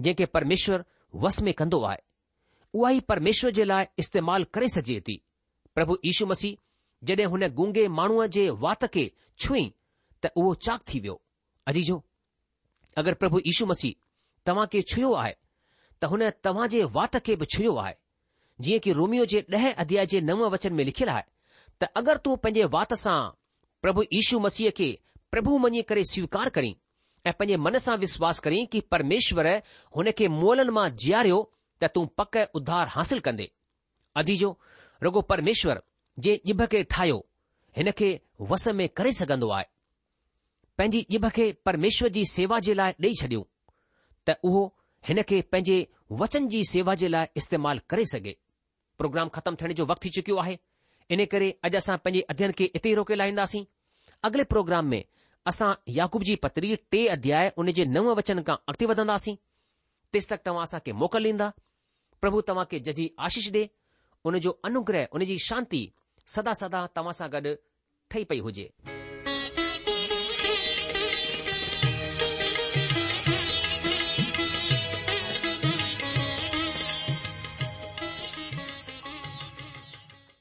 जंहिंखे 0.00 0.26
परमेश्वर 0.36 0.84
वस 1.24 1.40
में 1.42 1.52
कंदो 1.60 1.80
आहे 1.90 1.98
उहा 2.74 2.90
ई 2.90 3.00
परमेश्वर 3.12 3.50
जे 3.58 3.64
लाइ 3.64 3.86
इस्तेमालु 4.02 4.44
करे 4.54 4.68
सघिजे 4.74 5.00
थी 5.08 5.16
प्रभु 5.74 5.96
यीशू 6.04 6.26
मसीह 6.32 6.56
जॾहिं 7.10 7.26
हुन 7.34 7.46
गूंगे 7.60 7.86
माण्हूअ 8.00 8.26
जे 8.36 8.48
वात 8.64 8.84
खे 8.96 9.10
छुई 9.46 9.64
त 10.24 10.32
उहो 10.42 10.54
चाक 10.66 10.82
थी 10.94 11.00
वियो 11.06 11.20
अजीजो 11.72 11.96
अगरि 13.02 13.14
प्रभु 13.24 13.40
यीशू 13.46 13.66
मसीह 13.74 13.94
तव्हां 14.46 14.66
खे 14.76 14.82
छुयो 14.94 15.12
आहे 15.24 15.34
त 16.00 16.12
हुन 16.14 16.28
तव्हां 16.48 16.68
जे 16.76 16.84
वात 16.98 17.16
खे 17.30 17.36
बि 17.42 17.46
छुयो 17.56 17.76
आहे 17.86 17.94
जीअं 18.60 18.80
की 18.80 18.92
रोमियो 18.92 19.24
जे 19.26 19.44
ॾह 19.54 19.66
अध्याय 19.70 20.06
जे 20.06 20.20
नव 20.20 20.46
वचन 20.52 20.72
में 20.74 20.84
लिखियलु 20.84 21.12
आहे 21.12 21.22
त 21.80 21.84
अगरि 21.96 22.18
तूं 22.24 22.36
पंहिंजे 22.42 22.64
वाति 22.74 22.96
सां 22.96 23.16
प्रभु 23.82 24.02
यीशु 24.12 24.38
मसीह 24.40 24.70
खे 24.78 24.88
प्रभु 25.30 25.56
मञी 25.64 25.82
करे 25.88 26.02
स्वीकार 26.10 26.48
करीं 26.56 26.74
ऐं 27.26 27.32
पंहिंजे 27.38 27.56
मन 27.64 27.78
सां 27.84 27.96
विश्वास 27.98 28.38
करी 28.46 28.64
की 28.72 28.80
परमेश्वर 28.94 29.48
हुन 29.96 30.10
खे 30.18 30.28
मोलनि 30.40 30.72
मां 30.76 30.88
जीआरियो 31.04 31.40
त 31.82 31.90
तूं 31.94 32.06
पक 32.20 32.36
उधार 32.60 32.88
हासिलु 32.96 33.20
कंदे 33.26 33.50
अजीजो 34.22 34.50
रुगो 35.02 35.20
परमेश्वरु 35.32 35.82
जे 36.26 36.38
भ 36.52 36.66
खे 36.74 36.82
ठाहियो 36.94 37.18
हिन 37.78 37.90
खे 38.02 38.10
वस 38.52 38.68
में 38.80 38.88
करे 38.96 39.12
सघंदो 39.20 39.50
आहे 39.58 39.66
पंहिंजी 40.78 41.04
ॼिभ 41.10 41.28
खे 41.34 41.50
परमेश्वर 41.66 42.08
जी 42.18 42.24
सेवा 42.36 42.58
जे 42.66 42.74
लाइ 42.74 42.92
ॾेई 43.02 43.12
छॾियो 43.20 43.42
त 44.26 44.36
उहो 44.50 44.64
हिन 45.08 45.22
खे 45.28 45.40
पंहिंजे 45.52 45.86
वचन 46.22 46.48
जी 46.54 46.62
सेवा 46.70 46.94
जे 47.02 47.08
लाइ 47.14 47.26
इस्तेमालु 47.42 47.80
करे 47.90 48.04
सघे 48.14 48.34
प्रोग्राम 48.98 49.28
ख़तमु 49.34 49.56
थियण 49.62 49.72
जो 49.80 49.84
वक़्तु 49.86 50.04
थी 50.06 50.10
चुकियो 50.16 50.36
आहे 50.42 50.56
इन 51.14 51.24
करे 51.34 51.48
अॼु 51.68 51.76
असां 51.82 51.96
पंहिंजे 52.04 52.20
अध्यन 52.34 52.52
खे 52.58 52.64
इते 52.78 52.88
ई 52.90 52.94
रोके 52.98 53.14
लाहिंदासीं 53.20 53.64
अॻिले 54.28 54.44
प्रोग्राम 54.54 54.86
में 54.94 55.00
असां 55.52 55.70
याकूब 55.98 56.22
जी 56.30 56.36
पतरी 56.46 56.70
टे 56.94 57.00
अध्याय 57.16 57.52
उन 57.62 57.70
जे 57.80 57.84
नव 57.96 58.12
वचन 58.20 58.42
खां 58.50 58.56
अॻिते 58.72 58.86
वधंदासीं 58.92 59.36
तेसि 60.16 60.32
तक 60.34 60.46
तव्हां 60.48 60.62
असांखे 60.70 60.92
मोकल 61.04 61.30
ॾींदा 61.32 61.50
प्रभु 62.24 62.40
तव्हां 62.52 62.66
खे 62.72 62.80
जजी 62.90 63.08
आशीष 63.28 63.50
ॾे 63.58 63.66
उन 64.30 64.38
जो 64.48 64.56
अनुग्रह 64.70 65.06
उनजी 65.18 65.38
शांती 65.48 65.82
सदा 66.36 66.52
सदा 66.64 66.86
तव्हां 66.96 67.18
सां 67.22 67.30
गॾु 67.36 67.54
ठही 68.10 68.24
पई 68.32 68.38
हुजे 68.48 68.68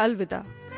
अलविदा 0.00 0.69